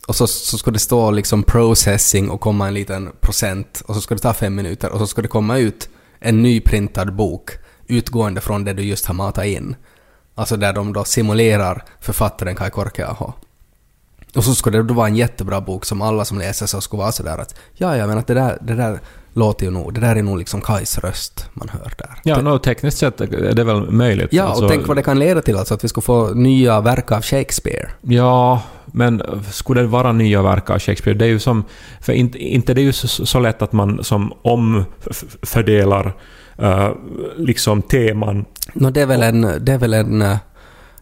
Och 0.07 0.15
så, 0.15 0.27
så 0.27 0.57
skulle 0.57 0.75
det 0.75 0.79
stå 0.79 1.11
liksom 1.11 1.43
processing 1.43 2.29
och 2.29 2.41
komma 2.41 2.67
en 2.67 2.73
liten 2.73 3.09
procent 3.21 3.81
och 3.85 3.95
så 3.95 4.01
skulle 4.01 4.17
det 4.17 4.21
ta 4.21 4.33
fem 4.33 4.55
minuter 4.55 4.91
och 4.91 4.99
så 4.99 5.07
skulle 5.07 5.25
det 5.25 5.31
komma 5.31 5.57
ut 5.57 5.89
en 6.19 6.41
nyprintad 6.41 7.15
bok 7.15 7.51
utgående 7.87 8.41
från 8.41 8.63
det 8.63 8.73
du 8.73 8.83
just 8.83 9.05
har 9.05 9.13
matat 9.13 9.45
in. 9.45 9.75
Alltså 10.35 10.57
där 10.57 10.73
de 10.73 10.93
då 10.93 11.03
simulerar 11.03 11.83
författaren 11.99 12.55
Kai 12.55 12.69
Korkeaho. 12.69 13.33
Och 14.35 14.43
så 14.43 14.55
skulle 14.55 14.77
det 14.77 14.83
då 14.83 14.93
vara 14.93 15.07
en 15.07 15.15
jättebra 15.15 15.61
bok 15.61 15.85
som 15.85 16.01
alla 16.01 16.25
som 16.25 16.37
läser 16.37 16.65
så 16.65 16.81
skulle 16.81 16.99
vara 17.01 17.11
sådär 17.11 17.37
att 17.37 17.55
ja, 17.73 17.97
ja, 17.97 18.07
men 18.07 18.17
att 18.17 18.27
det 18.27 18.33
där, 18.33 18.57
det 18.61 18.75
där 18.75 18.99
låter 19.33 19.65
ju 19.65 19.71
nog, 19.71 19.93
det 19.93 20.01
där 20.01 20.15
är 20.15 20.23
nog 20.23 20.37
liksom 20.37 20.61
Kais 20.61 20.97
röst 20.97 21.49
man 21.53 21.69
hör 21.69 21.93
där. 21.97 22.19
Ja, 22.23 22.41
no, 22.41 22.59
tekniskt 22.59 22.97
sett 22.97 23.21
är 23.21 23.53
det 23.53 23.63
väl 23.63 23.91
möjligt. 23.91 24.27
Ja, 24.31 24.43
Alltså, 24.43 24.63
och 24.63 24.71
tänk 24.71 24.87
vad 24.87 24.97
det 24.97 25.03
kan 25.03 25.19
leda 25.19 25.41
till 25.41 25.57
alltså, 25.57 25.73
att 25.73 25.83
vi 25.83 25.87
skulle 25.87 26.03
få 26.03 26.29
nya 26.33 26.81
verk 26.81 27.11
av 27.11 27.21
Shakespeare. 27.21 27.89
Ja, 28.01 28.61
men 28.85 29.21
skulle 29.51 29.81
det 29.81 29.87
vara 29.87 30.11
nya 30.11 30.41
verk 30.41 30.69
av 30.69 30.79
Shakespeare? 30.79 31.17
Det 31.17 31.25
är 31.25 31.29
ju 31.29 31.39
som... 31.39 31.63
För 32.01 32.13
inte, 32.13 32.37
inte 32.37 32.73
det 32.73 32.81
är 32.81 32.83
ju 32.83 32.93
så, 32.93 33.25
så 33.25 33.39
lätt 33.39 33.61
att 33.61 33.71
man 33.71 34.03
som 34.03 34.33
omfördelar 34.41 36.15
uh, 36.61 36.89
liksom 37.37 37.81
teman 37.81 38.45
Nå, 38.73 38.89
det 38.89 39.01
är 39.01 39.05
väl 39.05 39.23
en, 39.23 39.41
det 39.41 39.71
är 39.71 39.77
väl 39.77 39.93
en, 39.93 40.21
eh, 40.21 40.37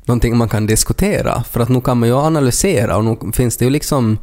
någonting 0.07 0.37
man 0.37 0.49
kan 0.49 0.65
diskutera, 0.65 1.43
för 1.43 1.59
att 1.59 1.69
nu 1.69 1.81
kan 1.81 1.99
man 1.99 2.09
ju 2.09 2.15
analysera 2.15 2.97
och 2.97 3.05
nu 3.05 3.31
finns 3.33 3.57
det 3.57 3.65
ju 3.65 3.71
liksom 3.71 4.17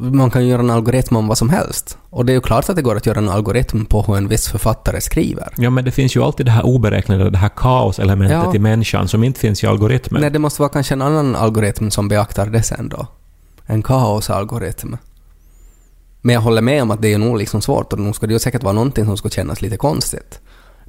man 0.00 0.30
kan 0.30 0.42
ju 0.44 0.50
göra 0.50 0.60
en 0.62 0.70
algoritm 0.70 1.16
om 1.16 1.26
vad 1.28 1.38
som 1.38 1.48
helst. 1.50 1.98
Och 2.10 2.24
det 2.24 2.32
är 2.32 2.34
ju 2.34 2.40
klart 2.40 2.68
att 2.68 2.76
det 2.76 2.82
går 2.82 2.96
att 2.96 3.06
göra 3.06 3.18
en 3.18 3.28
algoritm 3.28 3.84
på 3.84 4.02
hur 4.02 4.16
en 4.16 4.28
viss 4.28 4.48
författare 4.48 5.00
skriver. 5.00 5.48
Ja, 5.56 5.70
men 5.70 5.84
det 5.84 5.90
finns 5.90 6.16
ju 6.16 6.22
alltid 6.22 6.46
det 6.46 6.52
här 6.52 6.66
oberäkneliga, 6.66 7.30
det 7.30 7.38
här 7.38 7.48
kaoselementet 7.56 8.38
Ja. 8.44 8.54
i 8.54 8.58
människan 8.58 9.08
som 9.08 9.24
inte 9.24 9.40
finns 9.40 9.64
i 9.64 9.66
algoritmen. 9.66 10.20
Nej, 10.20 10.30
det 10.30 10.38
måste 10.38 10.62
vara 10.62 10.68
kanske 10.72 10.94
en 10.94 11.02
annan 11.02 11.36
algoritm 11.36 11.90
som 11.90 12.08
beaktar 12.08 12.46
det 12.46 12.62
sen 12.62 12.88
då. 12.88 13.06
En 13.66 13.82
kaosalgoritm. 13.82 14.96
Men 16.20 16.34
jag 16.34 16.40
håller 16.40 16.62
med 16.62 16.82
om 16.82 16.90
att 16.90 17.02
det 17.02 17.12
är 17.12 17.18
nog 17.18 17.38
liksom 17.38 17.60
svårt 17.62 17.92
och 17.92 17.98
nu 17.98 18.12
ska 18.12 18.26
det 18.26 18.32
ju 18.32 18.38
säkert 18.38 18.62
vara 18.62 18.72
någonting 18.74 19.04
som 19.04 19.16
ska 19.16 19.28
kännas 19.28 19.62
lite 19.62 19.76
konstigt. 19.76 20.40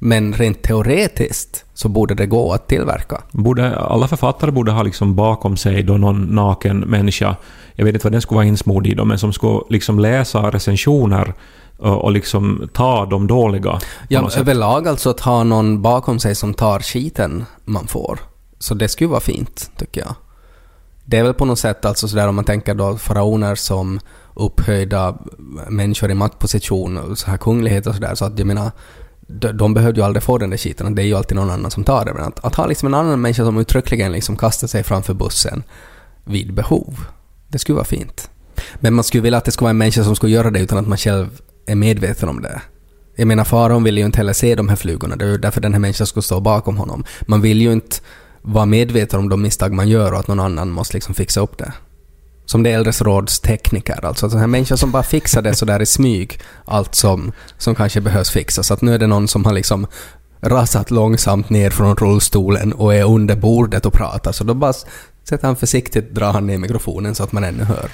Men 0.02 0.32
rent 0.32 0.62
teoretiskt 0.62 1.64
så 1.74 1.88
borde 1.88 2.14
det 2.14 2.26
gå 2.26 2.52
att 2.52 2.68
tillverka. 2.68 3.22
Borde, 3.32 3.76
alla 3.76 4.08
författare 4.08 4.50
borde 4.50 4.72
ha 4.72 4.82
liksom 4.82 5.14
bakom 5.14 5.56
sig 5.56 5.82
då 5.82 5.96
någon 5.96 6.22
naken 6.22 6.78
människa, 6.80 7.36
jag 7.74 7.84
vet 7.84 7.94
inte 7.94 8.06
vad 8.06 8.12
den 8.12 8.22
skulle 8.22 8.36
vara 8.36 8.46
insmord 8.46 8.86
i 8.86 8.94
då, 8.94 9.04
men 9.04 9.18
som 9.18 9.32
skulle 9.32 9.60
liksom 9.68 9.98
läsa 9.98 10.50
recensioner 10.50 11.34
och, 11.78 12.12
liksom 12.12 12.68
ta 12.72 13.06
de 13.06 13.26
dåliga. 13.26 13.80
Ja, 14.08 14.30
överlag 14.36 14.88
alltså 14.88 15.10
att 15.10 15.20
ha 15.20 15.44
någon 15.44 15.82
bakom 15.82 16.18
sig 16.18 16.34
som 16.34 16.54
tar 16.54 16.80
skiten 16.80 17.44
man 17.64 17.86
får. 17.86 18.18
Så 18.58 18.74
det 18.74 18.88
skulle 18.88 19.10
vara 19.10 19.20
fint, 19.20 19.70
tycker 19.76 20.00
jag. 20.00 20.14
Det 21.04 21.18
är 21.18 21.22
väl 21.22 21.34
på 21.34 21.44
något 21.44 21.58
sätt 21.58 21.84
alltså 21.84 22.08
sådär 22.08 22.28
om 22.28 22.34
man 22.34 22.44
tänker 22.44 22.74
då 22.74 22.96
faraoner 22.96 23.54
som 23.54 24.00
upphöjda 24.34 25.18
människor 25.68 26.10
i 26.10 26.14
maktposition 26.14 27.16
så 27.16 27.30
här 27.30 27.36
kunglighet 27.36 27.86
och 27.86 27.94
sådär. 27.94 28.14
Så 28.14 28.24
att 28.24 28.38
jag 28.38 28.46
menar, 28.46 28.70
de, 29.38 29.52
de 29.52 29.74
behövde 29.74 30.00
ju 30.00 30.04
aldrig 30.04 30.22
få 30.22 30.38
den 30.38 30.50
där 30.50 30.56
skiten. 30.56 30.94
Det 30.94 31.02
är 31.02 31.06
ju 31.06 31.14
alltid 31.14 31.36
någon 31.36 31.50
annan 31.50 31.70
som 31.70 31.84
tar 31.84 32.04
det. 32.04 32.14
Men 32.14 32.24
att, 32.24 32.44
att 32.44 32.54
ha 32.54 32.66
liksom 32.66 32.86
en 32.86 32.94
annan 32.94 33.20
människa 33.20 33.44
som 33.44 33.58
uttryckligen 33.58 34.12
liksom 34.12 34.36
kastar 34.36 34.68
sig 34.68 34.82
framför 34.82 35.14
bussen 35.14 35.62
vid 36.24 36.54
behov. 36.54 37.04
Det 37.48 37.58
skulle 37.58 37.76
vara 37.76 37.84
fint. 37.84 38.30
Men 38.74 38.94
man 38.94 39.04
skulle 39.04 39.22
vilja 39.22 39.38
att 39.38 39.44
det 39.44 39.50
skulle 39.50 39.64
vara 39.64 39.70
en 39.70 39.78
människa 39.78 40.04
som 40.04 40.16
skulle 40.16 40.32
göra 40.32 40.50
det 40.50 40.60
utan 40.60 40.78
att 40.78 40.88
man 40.88 40.98
själv 40.98 41.40
är 41.66 41.74
medveten 41.74 42.28
om 42.28 42.42
det. 42.42 42.62
Jag 43.16 43.28
menar, 43.28 43.44
faraon 43.44 43.84
vill 43.84 43.98
ju 43.98 44.04
inte 44.04 44.18
heller 44.18 44.32
se 44.32 44.54
de 44.54 44.68
här 44.68 44.76
flugorna, 44.76 45.16
det 45.16 45.24
är 45.24 45.28
ju 45.28 45.38
därför 45.38 45.60
den 45.60 45.72
här 45.72 45.80
människan 45.80 46.06
skulle 46.06 46.22
stå 46.22 46.40
bakom 46.40 46.76
honom. 46.76 47.04
Man 47.20 47.40
vill 47.40 47.60
ju 47.60 47.72
inte 47.72 47.96
vara 48.42 48.66
medveten 48.66 49.20
om 49.20 49.28
de 49.28 49.42
misstag 49.42 49.72
man 49.72 49.88
gör 49.88 50.12
och 50.12 50.18
att 50.18 50.28
någon 50.28 50.40
annan 50.40 50.70
måste 50.70 50.96
liksom 50.96 51.14
fixa 51.14 51.40
upp 51.40 51.58
det. 51.58 51.72
Som 52.50 52.62
det 52.62 52.70
äldres 52.70 53.02
råds 53.02 53.40
tekniker, 53.40 53.92
alltså, 53.92 54.08
alltså 54.08 54.28
sådana 54.28 54.40
här 54.40 54.46
människor 54.46 54.76
som 54.76 54.90
bara 54.90 55.02
fixar 55.02 55.42
det 55.42 55.54
sådär 55.54 55.82
i 55.82 55.86
smyg, 55.86 56.40
allt 56.64 56.94
som, 56.94 57.32
som 57.58 57.74
kanske 57.74 58.00
behövs 58.00 58.30
fixas. 58.30 58.70
Att 58.70 58.82
nu 58.82 58.94
är 58.94 58.98
det 58.98 59.06
någon 59.06 59.28
som 59.28 59.44
har 59.44 59.52
liksom 59.52 59.86
rasat 60.40 60.90
långsamt 60.90 61.50
ner 61.50 61.70
från 61.70 61.96
rullstolen 61.96 62.72
och 62.72 62.94
är 62.94 63.04
under 63.04 63.36
bordet 63.36 63.86
och 63.86 63.92
pratar, 63.92 64.32
så 64.32 64.44
då 64.44 64.54
bara 64.54 64.72
sätter 65.28 65.46
han 65.46 65.56
försiktigt, 65.56 66.14
drar 66.14 66.32
han 66.32 66.46
ner 66.46 66.58
mikrofonen 66.58 67.14
så 67.14 67.24
att 67.24 67.32
man 67.32 67.44
ännu 67.44 67.64
hör. 67.64 67.90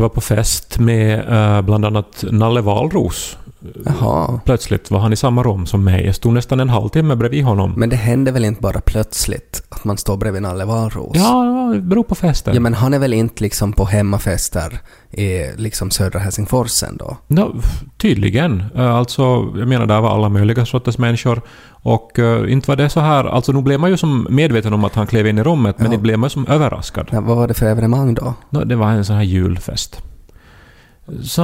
Jag 0.00 0.02
var 0.02 0.08
på 0.08 0.20
fest 0.20 0.78
med 0.78 1.18
eh, 1.28 1.62
bland 1.62 1.84
annat 1.84 2.24
Nalle 2.30 2.60
Wahlroos. 2.60 3.38
Jaha. 3.84 4.40
Plötsligt 4.44 4.90
var 4.90 4.98
han 4.98 5.12
i 5.12 5.16
samma 5.16 5.42
rum 5.42 5.66
som 5.66 5.84
mig. 5.84 6.06
Jag 6.06 6.14
stod 6.14 6.32
nästan 6.32 6.60
en 6.60 6.68
halvtimme 6.68 7.16
bredvid 7.16 7.44
honom. 7.44 7.74
Men 7.76 7.88
det 7.88 7.96
händer 7.96 8.32
väl 8.32 8.44
inte 8.44 8.60
bara 8.60 8.80
plötsligt 8.80 9.62
att 9.80 9.84
man 9.84 9.96
står 9.96 10.16
bredvid 10.16 10.42
Nalle 10.42 10.64
Wahlroos? 10.64 11.16
Ja, 11.16 11.70
det 11.74 11.80
beror 11.80 12.02
på 12.02 12.14
festen. 12.14 12.54
Ja, 12.54 12.60
men 12.60 12.74
han 12.74 12.94
är 12.94 12.98
väl 12.98 13.12
inte 13.12 13.42
liksom 13.42 13.72
på 13.72 13.84
hemmafester 13.84 14.80
i 15.10 15.42
liksom 15.56 15.90
södra 15.90 16.18
Helsingfors 16.20 16.82
ändå? 16.82 17.16
Ja, 17.28 17.52
tydligen. 17.98 18.64
Eh, 18.76 18.94
Alltså, 18.94 19.22
jag 19.58 19.68
menar, 19.68 19.86
där 19.86 20.00
var 20.00 20.10
alla 20.10 20.28
möjliga 20.28 20.66
sorters 20.66 20.98
människor. 20.98 21.42
Och 21.82 22.18
uh, 22.18 22.52
inte 22.52 22.70
var 22.70 22.76
det 22.76 22.88
så 22.88 23.00
här... 23.00 23.24
Alltså, 23.24 23.52
nu 23.52 23.62
blev 23.62 23.80
man 23.80 23.90
ju 23.90 23.96
som 23.96 24.26
medveten 24.30 24.72
om 24.72 24.84
att 24.84 24.94
han 24.94 25.06
klev 25.06 25.26
in 25.26 25.38
i 25.38 25.42
rummet, 25.42 25.78
men 25.78 25.86
Ja. 25.86 25.92
inte 25.92 26.02
blev 26.02 26.18
man 26.18 26.30
som 26.30 26.46
överraskad. 26.46 27.08
Ja, 27.12 27.20
vad 27.20 27.36
var 27.36 27.48
det 27.48 27.54
för 27.54 27.66
evenemang 27.66 28.14
då? 28.14 28.34
Nå, 28.50 28.64
det 28.64 28.76
var 28.76 28.86
en 28.90 29.04
sån 29.04 29.16
här 29.16 29.22
julfest. 29.22 30.02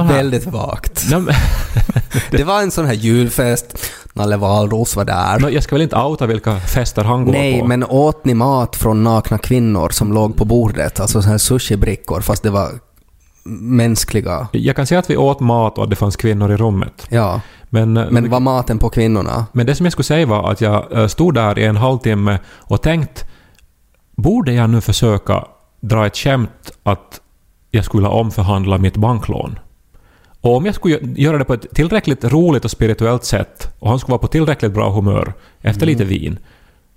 Väldigt 0.07 0.45
vagt. 0.45 1.05
Det 2.31 2.43
var 2.43 2.61
en 2.61 2.71
sån 2.71 2.85
här 2.85 2.93
julfest. 2.93 3.77
Nalle 4.13 4.37
Wahlroos 4.37 4.95
var 4.95 5.05
där. 5.05 5.39
nå, 5.39 5.49
jag 5.49 5.63
ska 5.63 5.75
väl 5.75 5.81
inte 5.81 5.95
outa 5.95 6.25
vilka 6.25 6.59
fester 6.59 7.03
han 7.03 7.25
går 7.25 7.31
Nej, 7.31 7.59
på. 7.59 7.67
men 7.67 7.83
åt 7.83 8.25
ni 8.25 8.33
mat 8.33 8.75
från 8.75 9.03
nakna 9.03 9.37
kvinnor 9.37 9.89
som 9.89 10.13
låg 10.13 10.37
på 10.37 10.45
bordet? 10.45 10.99
Alltså 10.99 11.21
så 11.21 11.29
här 11.29 11.37
sushibrickor, 11.37 12.21
fast 12.21 12.43
det 12.43 12.49
var 12.49 12.69
mänskliga. 13.59 14.47
Jag 14.51 14.75
kan 14.75 14.87
säga 14.87 14.99
att 14.99 15.09
vi 15.09 15.17
åt 15.17 15.39
mat 15.39 15.77
och 15.77 15.83
att 15.83 15.89
det 15.89 15.95
fanns 15.95 16.15
kvinnor 16.15 16.51
i 16.51 16.57
rummet. 16.57 17.05
Ja, 17.09 17.41
Men, 17.69 17.97
eh, 17.97 18.05
men 18.11 18.29
var 18.29 18.39
maten 18.39 18.79
på 18.79 18.89
kvinnorna? 18.89 19.45
men 19.51 19.65
det 19.65 19.75
som 19.75 19.85
jag 19.85 19.93
skulle 19.93 20.03
säga 20.03 20.25
var 20.25 20.51
att 20.51 20.61
jag 20.61 20.91
eh, 20.97 21.07
stod 21.07 21.33
där 21.33 21.59
i 21.59 21.65
en 21.65 21.77
halvtimme 21.77 22.39
och 22.47 22.81
tänkt 22.81 23.25
borde 24.17 24.53
jag 24.53 24.69
nu 24.69 24.81
försöka 24.81 25.45
dra 25.81 26.05
ett 26.07 26.17
skämt 26.17 26.71
att 26.83 27.21
jag 27.71 27.85
skulle 27.85 28.07
omförhandla 28.07 28.77
mitt 28.77 28.97
banklån? 28.97 29.59
Och 30.41 30.55
om 30.55 30.65
jag 30.65 30.75
skulle 30.75 30.99
göra 31.01 31.37
det 31.37 31.45
på 31.45 31.53
ett 31.53 31.65
tillräckligt 31.73 32.23
roligt 32.23 32.65
och 32.65 32.71
spirituellt 32.71 33.23
sätt 33.23 33.73
och 33.79 33.89
han 33.89 33.99
skulle 33.99 34.11
vara 34.11 34.21
på 34.21 34.27
tillräckligt 34.27 34.73
bra 34.73 34.91
humör 34.91 35.33
efter 35.61 35.85
lite 35.85 36.05
vin, 36.05 36.39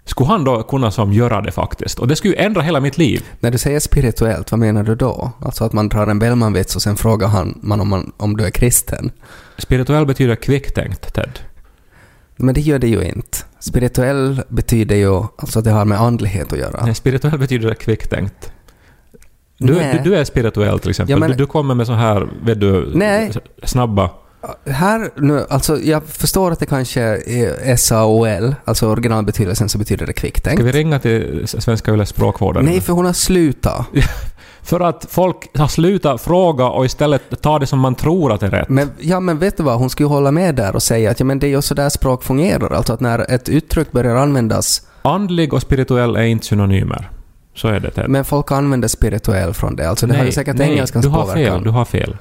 skulle 0.05 0.29
han 0.29 0.45
då 0.45 0.63
kunna 0.63 0.91
som 0.91 1.13
göra 1.13 1.41
det 1.41 1.53
faktiskt? 1.53 1.99
Och 1.99 2.09
det 2.09 2.17
skulle 2.17 2.35
ju 2.35 2.41
ändra 2.41 2.63
hela 2.63 2.81
mitt 2.81 2.99
liv. 2.99 3.25
När 3.41 3.51
du 3.51 3.59
säger 3.59 3.81
spirituellt, 3.81 4.51
vad 4.51 4.61
menar 4.61 4.83
du 4.83 4.95
då? 4.95 5.33
Alltså 5.41 5.65
att 5.65 5.73
man 5.73 5.89
drar 5.89 6.07
en 6.07 6.19
Bellman-vits 6.19 6.77
och 6.77 6.83
sen 6.83 6.97
frågar 6.97 7.29
han 7.29 7.59
man 7.63 7.81
om, 7.81 7.89
man 7.89 8.13
om 8.17 8.37
du 8.37 8.45
är 8.45 8.51
kristen? 8.51 9.11
Spirituell 9.59 10.07
betyder 10.07 10.37
kvicktänkt, 10.37 11.15
Ted. 11.15 11.39
Men 12.37 12.55
det 12.55 12.61
gör 12.61 12.79
det 12.79 12.89
ju 12.89 13.03
inte. 13.03 13.39
Spirituell 13.59 14.43
betyder 14.49 14.97
ju 14.97 15.23
alltså 15.37 15.59
att 15.59 15.65
det 15.65 15.71
har 15.71 15.85
med 15.85 16.01
andlighet 16.01 16.53
att 16.53 16.59
göra. 16.59 16.85
Nej, 16.85 16.95
spirituell 16.95 17.39
betyder 17.39 17.75
kvicktänkt. 17.75 18.53
Du, 19.61 19.75
du, 19.75 20.01
du 20.05 20.17
är 20.17 20.25
spirituell 20.25 20.79
till 20.79 20.91
exempel. 20.91 21.11
Ja, 21.11 21.17
men- 21.17 21.31
du, 21.31 21.37
du 21.37 21.47
kommer 21.47 21.75
med 21.75 21.87
så 21.87 21.93
här, 21.93 22.29
vet 22.43 22.61
du, 22.61 22.93
Nej. 22.95 23.33
snabba... 23.65 24.11
Här 24.67 25.11
nu, 25.17 25.47
alltså 25.51 25.81
jag 25.81 26.05
förstår 26.05 26.51
att 26.51 26.59
det 26.59 26.67
kanske 26.67 27.01
är 27.03 27.77
SAOL, 27.77 28.55
alltså 28.65 28.87
originalbetydelsen 28.87 29.69
så 29.69 29.79
betyder 29.79 30.07
det 30.07 30.13
kvicktänkt. 30.13 30.61
Ska 30.61 30.67
vi 30.67 30.73
ringa 30.73 30.99
till 30.99 31.43
Svenska 31.47 31.93
Yles 31.95 32.09
språkvårdare? 32.09 32.65
Nej, 32.65 32.81
för 32.81 32.93
hon 32.93 33.07
har 33.07 33.13
slutat. 33.13 33.87
För 34.63 34.81
att 34.81 35.07
folk 35.11 35.59
har 35.59 35.69
slutat 35.69 36.21
fråga 36.21 36.67
och 36.67 36.85
istället 36.85 37.43
ta 37.43 37.59
det 37.59 37.67
som 37.67 37.79
man 37.79 37.95
tror 37.95 38.33
att 38.33 38.41
det 38.41 38.47
är 38.47 38.51
rätt. 38.51 38.69
Men, 38.69 38.91
ja, 38.99 39.21
men 39.21 39.39
vet 39.39 39.57
du 39.57 39.63
vad? 39.63 39.79
Hon 39.79 39.91
skulle 39.91 40.09
hålla 40.09 40.31
med 40.31 40.55
där 40.55 40.75
och 40.75 40.83
säga 40.83 41.11
att 41.11 41.21
ja, 41.21 41.27
men 41.27 41.39
det 41.39 41.47
är 41.47 41.49
ju 41.49 41.63
så 41.63 41.75
där 41.75 41.89
språk 41.89 42.25
fungerar. 42.25 42.71
Alltså 42.71 42.93
att 42.93 43.01
när 43.01 43.31
ett 43.31 43.49
uttryck 43.49 43.93
börjar 43.93 44.17
användas, 44.17 44.83
Andlig 45.03 45.55
och 45.55 45.63
spirituell 45.63 46.17
är 46.17 46.23
inte 46.23 46.47
synonymer. 46.47 47.11
Så 47.55 47.69
är 47.69 47.81
det, 47.81 47.91
Ted. 47.91 48.09
men 48.09 48.25
folk 48.25 48.53
använder 48.53 48.89
spirituell 48.89 49.55
från 49.55 49.77
det. 49.77 49.89
Alltså 49.89 50.07
det 50.07 50.17
har 50.17 50.25
ju 50.25 50.33
säkert 50.33 50.57
nej, 50.57 50.71
engelskans 50.71 51.05
du 51.07 51.11
har 51.11 51.23
påverkan. 51.23 51.55
fel. 51.55 51.65
Du 51.65 51.71
har 51.71 51.85
fel. 51.85 52.17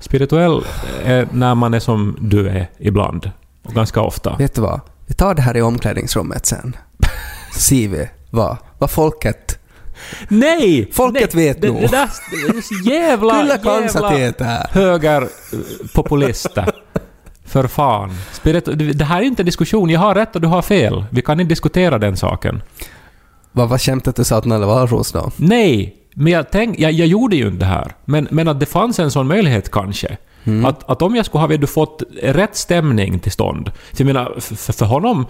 Spirituell 0.00 0.60
är 1.04 1.28
när 1.32 1.54
man 1.54 1.74
är 1.74 1.80
som 1.80 2.16
du 2.20 2.48
är 2.48 2.70
ibland. 2.78 3.30
Och 3.62 3.74
ganska 3.74 4.00
ofta. 4.00 4.36
Vet 4.36 4.54
du 4.54 4.60
vad? 4.60 4.80
Vi 5.06 5.14
tar 5.14 5.34
det 5.34 5.42
här 5.42 5.56
i 5.56 5.62
omklädningsrummet 5.62 6.46
sen. 6.46 6.76
Så 7.52 7.60
ser 7.60 7.88
vi 7.88 8.08
vad, 8.30 8.56
vad 8.78 8.90
folket... 8.90 9.58
Nej! 10.28 10.90
Folket 10.92 11.34
nej, 11.34 11.46
vet 11.46 11.62
det, 11.62 11.68
nog. 11.68 11.80
det, 11.80 11.86
där, 11.86 12.08
det 12.30 12.36
är 12.58 12.60
så 12.60 12.74
jävla, 12.90 13.44
jävla 13.44 14.66
högerpopulister. 14.70 16.72
För 17.44 17.66
fan. 17.66 18.10
Spirit, 18.32 18.68
det 18.98 19.04
här 19.04 19.18
är 19.18 19.22
inte 19.24 19.42
en 19.42 19.46
diskussion. 19.46 19.90
Jag 19.90 20.00
har 20.00 20.14
rätt 20.14 20.34
och 20.34 20.40
du 20.40 20.48
har 20.48 20.62
fel. 20.62 21.04
Vi 21.10 21.22
kan 21.22 21.40
inte 21.40 21.48
diskutera 21.48 21.98
den 21.98 22.16
saken. 22.16 22.62
Vad 23.52 23.68
var 23.68 23.78
skämtet 23.78 24.16
du 24.16 24.24
sa 24.24 24.36
att 24.36 24.44
Nalle 24.44 24.66
Wahlroos 24.66 25.12
då? 25.12 25.30
Nej, 25.36 25.96
men 26.14 26.32
jag, 26.32 26.50
tänk, 26.50 26.78
jag, 26.78 26.92
jag 26.92 27.06
gjorde 27.06 27.36
ju 27.36 27.46
inte 27.46 27.58
det 27.58 27.64
här. 27.64 27.92
Men, 28.04 28.28
men 28.30 28.48
att 28.48 28.60
det 28.60 28.66
fanns 28.66 28.98
en 28.98 29.10
sån 29.10 29.26
möjlighet 29.28 29.70
kanske. 29.70 30.16
Mm. 30.44 30.64
Att, 30.64 30.90
att 30.90 31.02
om 31.02 31.16
jag 31.16 31.26
skulle 31.26 31.40
ha 31.40 31.46
vet 31.46 31.60
du, 31.60 31.66
fått 31.66 32.02
rätt 32.22 32.56
stämning 32.56 33.18
till 33.18 33.32
stånd. 33.32 33.70
Jag 33.96 34.06
menar, 34.06 34.34
för, 34.40 34.72
för 34.72 34.86
honom 34.86 35.26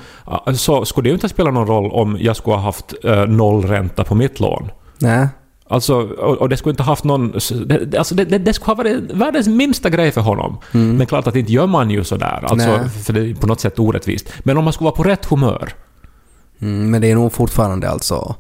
så 0.55 0.85
skulle 0.85 1.05
det 1.05 1.09
ju 1.09 1.15
inte 1.15 1.29
spela 1.29 1.51
någon 1.51 1.67
roll 1.67 1.91
om 1.93 2.17
jag 2.21 2.37
skulle 2.37 2.57
ha 2.57 2.63
haft 2.63 2.95
äh, 3.05 3.27
noll 3.27 3.63
ränta 3.67 4.05
på 4.05 4.15
mitt 4.15 4.41
lån. 4.41 4.71
Nej. 4.99 5.29
Alltså, 5.69 5.95
och, 6.03 6.37
och 6.39 6.49
det 6.49 6.57
skulle 6.57 6.71
inte 6.71 6.83
haft 6.83 7.05
någon... 7.05 7.33
Det, 7.67 7.99
alltså 7.99 8.15
det, 8.15 8.25
det, 8.25 8.39
det 8.39 8.53
skulle 8.53 8.71
ha 8.71 8.75
varit 8.75 9.13
världens 9.13 9.49
minsta 9.49 9.91
grej 9.91 10.11
för 10.13 10.21
honom. 10.21 10.59
Men 10.73 11.07
klart 11.07 11.27
att 11.27 11.37
inte 11.37 11.53
gör 11.53 11.67
man 11.67 11.91
ju 11.91 12.05
sådär. 12.05 12.45
Alltså, 12.47 12.69
Mm. 12.69 12.81
Nej. 12.81 12.91
för 12.91 13.13
det 13.13 13.21
är 13.21 13.35
på 13.35 13.47
något 13.47 13.61
sätt 13.61 13.79
orättvist. 13.79 14.33
Men 14.43 14.57
om 14.59 14.65
man 14.65 14.73
skulle 14.73 14.85
vara 14.87 14.97
på 14.97 15.03
rätt 15.03 15.25
humör. 15.25 15.73
Mm, 16.63 16.91
men 16.91 17.01
det 17.01 17.11
är 17.11 17.15
nog 17.15 17.33
fortfarande 17.33 17.91
alltså... 17.91 18.35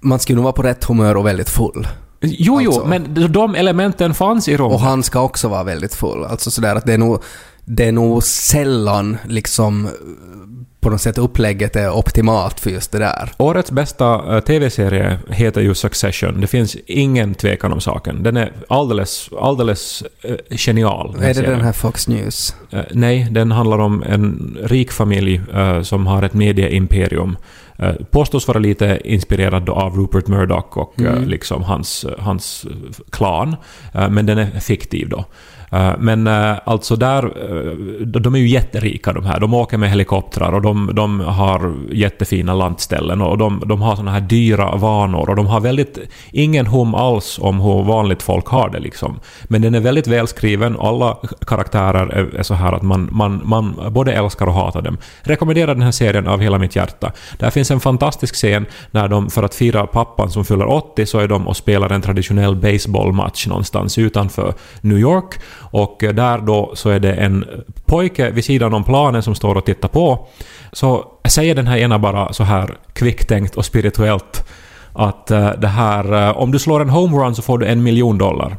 Man 0.00 0.18
skulle 0.18 0.36
nog 0.36 0.42
vara 0.44 0.52
på 0.52 0.62
rätt 0.62 0.84
humör 0.84 1.16
och 1.16 1.26
väldigt 1.26 1.50
full. 1.50 1.88
Jo, 2.20 2.60
jo, 2.62 2.70
Alltså. 2.70 2.86
men 2.86 3.32
de 3.32 3.54
elementen 3.54 4.14
fanns 4.14 4.48
i 4.48 4.56
rummet. 4.56 4.74
Och 4.74 4.80
han 4.80 5.02
ska 5.02 5.20
också 5.20 5.48
vara 5.48 5.62
väldigt 5.62 5.94
full. 5.94 6.24
Alltså 6.24 6.50
sådär 6.50 6.76
att 6.76 6.86
det 6.86 6.92
är 6.94 6.98
nog, 6.98 7.22
det 7.64 7.84
är 7.84 7.92
nog 7.92 8.22
sällan 8.22 9.16
liksom 9.28 9.88
på 10.80 10.90
något 10.90 11.00
sätt 11.00 11.18
upplägget 11.18 11.76
är 11.76 11.90
optimalt 11.90 12.60
för 12.60 12.70
just 12.70 12.92
det 12.92 12.98
där. 12.98 13.30
Årets 13.38 13.70
bästa 13.70 14.34
eh, 14.36 14.40
TV-serie 14.40 15.18
heter 15.28 15.60
ju 15.60 15.74
Succession. 15.74 16.40
Det 16.40 16.46
finns 16.46 16.76
ingen 16.86 17.34
tvekan 17.34 17.72
om 17.72 17.80
saken. 17.80 18.22
Den 18.22 18.36
är 18.36 18.52
alldeles, 18.68 19.30
alldeles 19.40 20.04
eh, 20.22 20.56
genial. 20.56 21.16
är 21.20 21.28
det 21.28 21.34
serien. 21.34 21.52
den 21.52 21.60
här 21.60 21.72
Fox 21.72 22.08
News? 22.08 22.54
Eh, 22.70 22.80
nej, 22.92 23.28
den 23.30 23.52
handlar 23.52 23.78
om 23.78 24.02
en 24.02 24.56
rik 24.62 24.92
familj 24.92 25.40
som 25.82 26.06
har 26.06 26.22
ett 26.22 26.34
medieimperium. 26.34 27.36
Påstås 28.10 28.48
vara 28.48 28.58
lite 28.58 29.00
inspirerad 29.04 29.68
av 29.68 29.96
Rupert 29.96 30.26
Murdoch 30.26 30.76
och 30.78 31.00
Mm. 31.00 31.24
liksom 31.28 31.62
hans, 31.62 32.06
hans 32.18 32.66
klan. 33.10 33.56
Men 33.92 34.26
den 34.26 34.38
är 34.38 34.60
fiktiv 34.60 35.08
då. 35.08 35.24
Eh, 35.70 35.92
men 35.98 36.26
eh, 36.26 36.56
alltså 36.64 36.96
där, 36.96 37.24
eh, 37.24 38.06
de 38.06 38.34
är 38.34 38.38
ju 38.38 38.48
jätterika 38.48 39.12
de 39.12 39.26
här. 39.26 39.40
De 39.40 39.54
åker 39.54 39.78
med 39.78 39.90
helikoptrar 39.90 40.52
och 40.52 40.62
de, 40.62 40.90
de 40.94 41.20
har 41.20 41.74
jättefina 41.92 42.54
lantställen. 42.54 43.20
och 43.22 43.38
de, 43.38 43.62
de 43.66 43.82
har 43.82 43.96
såna 43.96 44.10
här 44.10 44.20
dyra 44.20 44.76
vanor 44.76 45.30
och 45.30 45.36
de 45.36 45.46
har 45.46 45.60
väldigt, 45.60 45.98
ingen 46.32 46.66
hum 46.66 46.94
alls 46.94 47.38
om 47.42 47.60
hur 47.60 47.82
vanligt 47.82 48.22
folk 48.22 48.46
har 48.46 48.70
det 48.70 48.80
liksom. 48.80 49.20
Men 49.44 49.62
den 49.62 49.74
är 49.74 49.80
väldigt 49.80 50.06
välskriven, 50.06 50.76
alla 50.80 51.18
karaktärer 51.46 52.06
är, 52.06 52.38
är 52.38 52.42
så 52.42 52.54
här 52.54 52.72
att 52.72 52.82
man, 52.82 53.08
man, 53.12 53.40
man 53.44 53.80
både 53.90 54.12
älskar 54.12 54.46
och 54.46 54.54
hatar 54.54 54.82
dem. 54.82 54.98
Rekommenderar 55.22 55.74
den 55.74 55.82
här 55.82 55.90
serien 55.90 56.26
av 56.26 56.40
hela 56.40 56.58
mitt 56.58 56.76
hjärta. 56.76 57.12
Där 57.38 57.50
finns 57.50 57.70
en 57.70 57.80
fantastisk 57.80 58.34
scen 58.34 58.66
när 58.90 59.08
de, 59.08 59.30
för 59.30 59.42
att 59.42 59.54
fira 59.54 59.86
pappan 59.86 60.30
som 60.30 60.44
fyller 60.44 60.66
80, 60.66 61.06
så 61.06 61.18
är 61.18 61.28
de 61.28 61.48
och 61.48 61.56
spelar 61.56 61.90
en 61.90 62.02
traditionell 62.02 62.56
baseballmatch 62.56 63.46
någonstans 63.46 63.98
utanför 63.98 64.54
New 64.80 64.98
York. 64.98 65.40
Och 65.56 66.04
eh, 66.04 66.14
där 66.14 66.38
då 66.38 66.72
så 66.74 66.90
är 66.90 67.00
det 67.00 67.12
en 67.12 67.44
pojke 67.86 68.30
vid 68.30 68.44
sidan 68.44 68.74
om 68.74 68.84
planen 68.84 69.22
som 69.22 69.34
står 69.34 69.54
och 69.54 69.64
tittar 69.64 69.88
på. 69.88 70.26
Så 70.72 71.06
säger 71.28 71.54
den 71.54 71.66
här 71.66 71.76
ena 71.76 71.98
bara 71.98 72.32
så 72.32 72.44
här 72.44 72.76
kvicktänkt 72.92 73.56
och 73.56 73.64
spirituellt 73.64 74.44
att 74.94 75.30
eh, 75.30 75.50
det 75.58 75.68
här, 75.68 76.28
eh, 76.28 76.36
om 76.36 76.50
du 76.50 76.58
slår 76.58 76.80
en 76.80 76.90
homerun 76.90 77.34
så 77.34 77.42
får 77.42 77.58
du 77.58 77.66
en 77.66 77.82
miljon 77.82 78.18
dollar. 78.18 78.56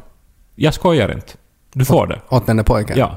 Jag 0.54 0.74
skojar 0.74 1.12
inte. 1.12 1.32
Du 1.72 1.84
får 1.84 2.06
det. 2.06 2.20
Åt 2.28 2.46
den 2.46 2.56
där 2.56 2.64
pojken? 2.64 2.98
Ja. 2.98 3.16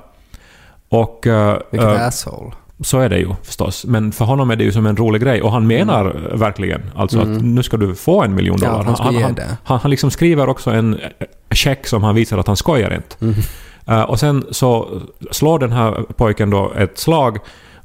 Och... 0.89 1.25
Vilket 1.71 1.89
eh, 1.89 2.07
asshole. 2.07 2.51
så 2.81 2.99
är 2.99 3.09
det 3.09 3.17
ju 3.17 3.29
förstås. 3.43 3.85
Men 3.85 4.11
för 4.11 4.25
honom 4.25 4.51
är 4.51 4.55
det 4.55 4.63
ju 4.63 4.71
som 4.71 4.85
en 4.85 4.97
rolig 4.97 5.21
grej. 5.21 5.41
Och 5.41 5.51
han 5.51 5.67
menar 5.67 6.29
verkligen 6.33 6.81
alltså 6.95 7.19
att 7.19 7.27
nu 7.27 7.63
ska 7.63 7.77
du 7.77 7.95
få 7.95 8.23
en 8.23 8.35
miljon 8.35 8.57
Mm. 8.57 8.71
Ja, 8.71 8.77
dollar. 8.77 8.97
han 9.03 9.15
han, 9.15 9.57
han, 9.63 9.79
han, 9.79 9.91
liksom 9.91 10.11
skriver 10.11 10.49
också 10.49 10.71
en 10.71 10.99
check 11.51 11.87
som 11.87 12.03
han 12.03 12.15
visar 12.15 12.37
att 12.37 12.47
han 12.47 12.57
skojar 12.57 12.95
inte. 12.95 13.15
Mm. 13.21 13.35
Eh, 13.89 14.01
och 14.01 14.19
sen 14.19 14.45
så 14.51 15.01
slår 15.31 15.59
den 15.59 15.71
här 15.71 15.91
pojken 16.17 16.49
då 16.49 16.73
ett 16.77 16.97
slag 16.97 17.37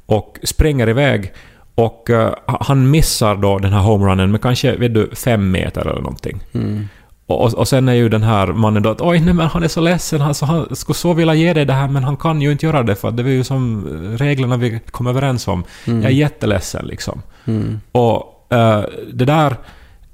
och 0.05 0.39
springer 0.43 0.89
iväg. 0.89 1.33
Och 1.75 2.09
eh, 2.09 2.33
han 2.45 2.91
missar 2.91 3.35
då 3.35 3.57
den 3.57 3.73
här 3.73 3.81
homerunnen 3.81 4.31
med 4.31 4.41
kanske 4.41 4.75
vet 4.75 4.93
du, 4.93 5.09
fem 5.15 5.51
meter 5.51 5.81
eller 5.81 6.01
någonting. 6.01 6.43
Mm. 6.53 6.87
Och, 7.27 7.53
och, 7.53 7.67
sen 7.67 7.89
är 7.89 7.93
ju 7.93 8.09
den 8.09 8.23
här 8.23 8.47
mannen 8.47 8.83
då 8.83 8.89
att 8.89 9.01
oj 9.01 9.19
nej 9.19 9.33
men 9.33 9.47
han 9.47 9.63
är 9.63 9.67
så 9.67 9.81
ledsen, 9.81 10.21
alltså, 10.21 10.45
han 10.45 10.75
skulle 10.75 10.95
så 10.95 11.13
vilja 11.13 11.33
ge 11.33 11.53
dig 11.53 11.65
det 11.65 11.73
här 11.73 11.87
men 11.87 12.03
han 12.03 12.17
kan 12.17 12.41
ju 12.41 12.51
inte 12.51 12.65
göra 12.65 12.83
det 12.83 12.95
för 12.95 13.11
det 13.11 13.23
var 13.23 13.29
ju 13.29 13.43
som 13.43 13.87
reglerna 14.17 14.57
vi 14.57 14.79
kom 14.91 15.07
överens 15.07 15.47
om. 15.47 15.63
Jag 15.85 16.05
är 16.05 16.09
jätteledsen 16.09 16.85
liksom. 16.85 17.21
Mm. 17.45 17.79
Och 17.91 18.53
eh, 18.53 18.83
det 19.13 19.25
där... 19.25 19.55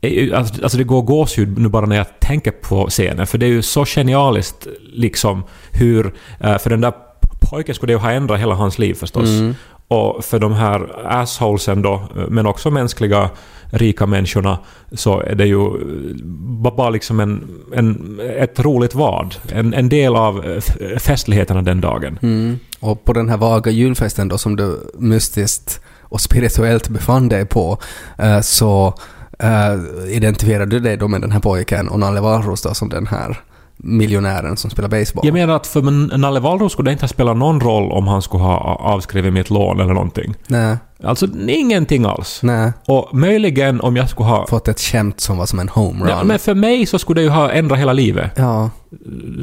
är 0.08 0.10
ju- 0.10 0.34
Alltså, 0.36 0.64
alltså 0.64 0.78
det 0.78 0.84
går 0.84 1.02
gåshud 1.02 1.58
nu 1.58 1.70
bara 1.70 1.86
när 1.86 1.96
jag 1.96 2.20
tänker 2.20 2.52
på 2.52 2.88
scenen, 2.90 3.28
för 3.28 3.38
det 3.38 3.46
är 3.46 3.50
ju 3.50 3.62
så 3.62 3.86
genialiskt 3.86 4.68
liksom 4.94 5.44
hur... 5.72 6.14
eh, 6.40 6.58
för 6.58 6.70
den 6.70 6.82
där 6.82 6.94
pojken 7.50 7.76
skulle 7.76 7.92
ju 7.94 7.98
ha 8.00 8.12
ändrat 8.12 8.40
hela 8.40 8.56
hans 8.56 8.80
liv 8.80 8.94
förstås. 8.94 9.30
Och 9.88 10.26
för 10.26 10.40
de 10.40 10.54
här 10.54 11.08
assholesen 11.08 11.82
då, 11.82 11.94
eh, 11.94 12.24
men 12.30 12.46
också 12.46 12.72
mänskliga 12.72 13.30
rika 13.74 14.06
människorna, 14.06 14.60
så 14.92 15.20
är 15.20 15.36
det 15.36 15.46
ju 15.46 15.66
eh, 15.66 16.16
ba- 16.64 16.76
bara 16.76 16.90
liksom 16.90 17.20
en, 17.20 17.50
en, 17.74 18.20
ett 18.38 18.60
roligt 18.60 18.96
vad. 18.96 19.36
En, 19.54 19.74
en 19.74 19.90
del 19.90 20.16
av 20.16 20.46
eh, 20.46 20.98
festligheterna 20.98 21.62
den 21.62 21.82
dagen. 21.82 22.20
Mm. 22.22 22.60
Och 22.80 23.04
på 23.06 23.14
den 23.14 23.30
här 23.30 23.38
vaga 23.38 23.72
julfesten 23.72 24.28
då 24.28 24.38
som 24.38 24.56
du 24.56 24.92
mystiskt 25.00 25.82
och 26.02 26.22
spirituellt 26.22 26.90
befann 26.90 27.30
dig 27.30 27.46
på 27.46 27.78
eh, 28.18 28.42
så 28.42 28.94
eh, 29.42 30.16
identifierade 30.16 30.66
du 30.72 30.80
dig 30.80 30.98
då 30.98 31.08
med 31.08 31.22
den 31.22 31.32
här 31.32 31.40
pojken 31.40 31.88
och 31.90 32.00
Nalle 32.00 32.22
Wahlroos 32.22 32.62
då 32.62 32.74
som 32.74 32.90
den 32.90 33.08
här 33.08 33.40
miljonären 33.84 34.58
som 34.58 34.70
spelar 34.70 34.90
baseball. 34.90 35.26
Jag 35.26 35.34
menar 35.34 35.56
att 35.56 35.68
för 35.68 35.82
Nalle 36.18 36.40
Wahlroos 36.40 36.72
skulle 36.74 36.90
det 36.90 36.94
inte 36.94 37.04
ha 37.04 37.08
spelat 37.08 37.38
någon 37.38 37.60
roll 37.60 37.92
om 37.92 38.08
han 38.08 38.22
skulle 38.22 38.44
ha 38.44 38.58
avskrivit 38.76 39.34
mitt 39.34 39.50
lån 39.50 39.80
eller 39.80 39.94
någonting. 39.94 40.34
Nej, 40.48 40.78
Alltså 41.04 41.28
ingenting 41.48 42.06
alls. 42.06 42.40
nej. 42.44 42.72
Och 42.88 43.16
möjligen 43.16 43.82
om 43.82 43.96
jag 43.96 44.10
skulle 44.10 44.30
ha... 44.30 44.48
Fått 44.48 44.68
ett 44.68 44.80
skämt 44.80 45.20
som 45.22 45.38
var 45.38 45.46
som 45.46 45.60
en 45.60 45.70
homerun. 45.70 46.10
Ja, 46.10 46.24
men 46.24 46.40
för 46.40 46.54
mig 46.54 46.86
så 46.86 47.00
skulle 47.00 47.22
det 47.22 47.24
ju 47.24 47.30
ha 47.30 47.52
ändrat 47.52 47.80
hela 47.80 47.94
livet. 47.94 48.32
ja, 48.36 48.70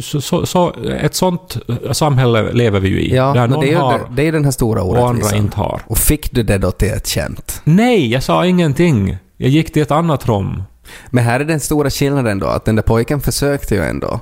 Så, 0.01 0.21
så, 0.21 0.47
så, 0.47 0.73
ett 1.01 1.15
sånt 1.15 1.59
samhälle 1.93 2.53
lever 2.53 2.81
vi 2.81 2.89
ju 2.89 3.01
i. 3.01 3.15
ja 3.17 3.33
där 3.33 3.49
någon 3.49 3.61
det 3.61 3.73
är, 3.73 3.77
har 3.77 3.93
det, 3.93 4.05
det 4.11 4.29
är 4.29 4.33
den 4.33 4.45
här 4.45 4.51
stora 4.51 4.83
och 4.83 4.97
andra 4.97 5.11
orättvisan. 5.11 5.39
inte 5.39 5.57
har. 5.57 5.81
Och 5.87 5.99
fick 5.99 6.33
du 6.33 6.43
det 6.43 6.59
då 6.59 6.71
till 6.71 6.89
ett 6.93 7.09
skämt? 7.09 7.61
Nej, 7.65 8.13
jag 8.13 8.23
sa 8.23 8.47
ingenting. 8.47 9.17
Jag 9.41 9.51
gick 9.51 9.73
till 9.73 9.83
ett 9.83 9.91
annat 9.91 10.29
rum. 10.29 10.63
Men 11.11 11.25
här 11.25 11.41
är 11.41 11.45
den 11.45 11.61
stora 11.61 11.91
skillnaden 11.91 12.39
då, 12.39 12.47
att 12.47 12.65
den 12.65 12.77
där 12.77 12.83
pojken 12.83 13.21
försökte 13.21 13.75
ju 13.75 13.83
ändå. 13.83 14.21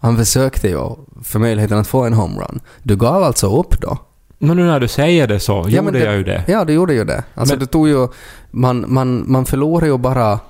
Han 0.00 0.16
försökte 0.16 0.68
ju 0.68 0.90
för 1.22 1.38
möjligheten 1.38 1.78
att 1.78 1.86
få 1.88 2.04
en 2.04 2.12
homerun. 2.14 2.60
Du 2.82 2.96
gav 2.96 3.22
alltså 3.22 3.60
upp 3.60 3.80
då? 3.80 3.98
Men 4.38 4.56
nu 4.56 4.64
när 4.64 4.80
du 4.80 4.88
säger 4.88 5.26
det 5.26 5.40
så 5.40 5.52
Ja, 5.68 5.82
gjorde 5.82 5.98
jag 6.04 6.14
ju 6.16 6.24
det. 6.24 6.44
Ja, 6.46 6.64
du 6.64 6.72
gjorde 6.72 6.94
ju 6.94 7.04
det. 7.04 7.24
Alltså 7.34 7.54
Men- 7.54 7.60
det 7.60 7.66
tog 7.66 7.88
ju... 7.88 8.08
Man, 8.50 8.84
man, 8.88 9.24
man 9.32 9.46
förlorar 9.46 9.86
ju 9.86 9.98
bara... 9.98 10.40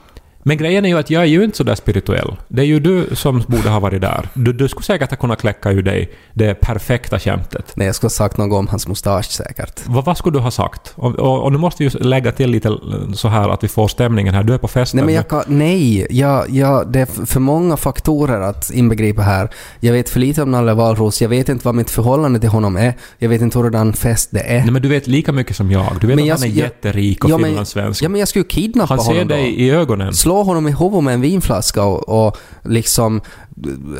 Men 0.42 0.56
grejen 0.56 0.84
är 0.84 0.88
ju 0.88 0.98
att 0.98 1.10
jag 1.10 1.22
är 1.22 1.26
ju 1.26 1.44
inte 1.44 1.56
så 1.56 1.64
där 1.64 1.74
spirituell. 1.74 2.36
Det 2.48 2.62
är 2.62 2.66
ju 2.66 2.80
du 2.80 3.06
som 3.12 3.44
borde 3.48 3.68
ha 3.68 3.80
varit 3.80 4.00
där. 4.00 4.28
Du, 4.34 4.52
du 4.52 4.68
skulle 4.68 4.84
säkert 4.84 5.10
ha 5.10 5.16
kunnat 5.16 5.40
kläcka 5.40 5.70
ur 5.70 5.82
dig 5.82 6.12
det 6.34 6.54
perfekta 6.54 7.18
skämtet. 7.18 7.72
Nej, 7.74 7.86
jag 7.86 7.94
skulle 7.94 8.06
ha 8.08 8.10
sagt 8.10 8.36
något 8.36 8.58
om 8.58 8.66
hans 8.68 8.88
mustasch 8.88 9.24
säkert. 9.30 9.80
Vad, 9.86 10.04
vad 10.04 10.16
skulle 10.18 10.36
du 10.38 10.42
ha 10.42 10.50
sagt? 10.50 10.92
Och, 10.94 11.14
och, 11.18 11.42
och 11.42 11.52
nu 11.52 11.58
måste 11.58 11.84
vi 11.84 11.90
ju 11.90 11.98
lägga 11.98 12.32
till 12.32 12.50
lite 12.50 12.72
så 13.14 13.28
här 13.28 13.48
att 13.48 13.64
vi 13.64 13.68
får 13.68 13.88
stämningen 13.88 14.34
här. 14.34 14.42
Du 14.42 14.54
är 14.54 14.58
på 14.58 14.68
festen. 14.68 14.96
Nej, 14.98 15.04
men 15.06 15.14
jag 15.14 15.28
kan, 15.28 15.42
nej, 15.46 16.06
jag, 16.10 16.50
jag, 16.50 16.92
det 16.92 17.00
är 17.00 17.26
för 17.26 17.40
många 17.40 17.76
faktorer 17.76 18.40
att 18.40 18.70
inbegripa 18.70 19.22
här. 19.22 19.48
Jag 19.80 19.92
vet 19.92 20.08
för 20.08 20.20
lite 20.20 20.42
om 20.42 20.50
Nalle 20.50 20.74
Wahlroos, 20.74 21.22
jag 21.22 21.28
vet 21.28 21.48
inte 21.48 21.64
vad 21.64 21.74
mitt 21.74 21.90
förhållande 21.90 22.40
till 22.40 22.48
honom 22.48 22.76
är, 22.76 22.94
jag 23.18 23.28
vet 23.28 23.40
inte 23.42 23.58
hurdan 23.58 23.92
fest 23.92 24.28
det 24.32 24.40
är. 24.40 24.60
Nej, 24.62 24.70
men 24.70 24.82
du 24.82 24.88
vet 24.88 25.06
lika 25.06 25.32
mycket 25.32 25.56
som 25.56 25.70
jag. 25.70 25.86
Du 26.00 26.06
vet 26.06 26.16
Men 26.16 26.22
att 26.22 26.28
jag- 26.28 26.34
han 26.36 26.44
är 26.44 26.48
jag- 26.48 26.56
jätterik 26.56 27.24
och 27.24 27.30
ja, 27.30 27.38
finlandssvensk. 27.38 28.02
Ja, 28.02 28.08
men 28.08 28.18
jag 28.18 28.28
skulle 28.28 28.42
ju 28.42 28.48
kidnappa 28.48 28.94
han 28.94 29.04
ser 29.04 29.12
honom 29.12 29.28
dig 29.28 29.42
då. 29.42 29.48
i 29.62 29.70
ögonen. 29.70 30.12
Slå 30.28 30.42
honom 30.42 30.68
i 30.68 30.72
huvudet 30.72 31.04
med 31.04 31.14
en 31.14 31.20
vinflaska 31.20 31.84
och, 31.84 32.26
och 32.26 32.36
liksom 32.64 33.20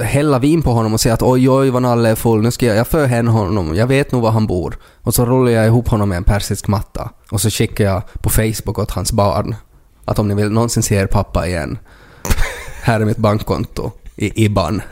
hälla 0.03 0.39
vin 0.39 0.63
på 0.63 0.71
honom 0.71 0.95
och 0.95 1.01
säga 1.01 1.15
att 1.15 1.23
oj, 1.23 1.51
oj, 1.51 1.71
vad 1.71 1.83
Nalle 1.83 2.09
är 2.09 2.15
full, 2.15 2.43
nu 2.43 2.51
ska 2.51 2.67
jag, 2.67 2.77
jag 2.77 2.87
för 2.87 3.07
hem 3.07 3.29
honom, 3.29 3.75
jag 3.75 3.87
vet 3.87 4.13
nog 4.13 4.23
var 4.23 4.31
han 4.31 4.47
bor. 4.47 4.79
Och 5.03 5.15
så 5.15 5.27
rullar 5.27 5.53
jag 5.53 5.67
ihop 5.67 5.89
honom 5.89 6.09
med 6.09 6.17
en 6.17 6.25
persisk 6.25 6.69
matta. 6.69 7.11
Och 7.31 7.41
så 7.41 7.51
skickar 7.51 7.85
jag 7.85 8.03
på 8.23 8.31
Facebook 8.31 8.79
åt 8.79 8.91
hans 8.91 9.13
barn 9.13 9.55
att 10.05 10.19
om 10.19 10.29
ni 10.29 10.35
vill 10.35 10.51
någonsin 10.51 10.83
se 10.83 10.95
er 10.95 11.07
pappa 11.07 11.47
igen, 11.47 11.79
här 12.83 13.01
är 13.01 13.05
mitt 13.05 13.17
bankkonto 13.17 13.91
i 14.17 14.45
IBAN. 14.45 14.83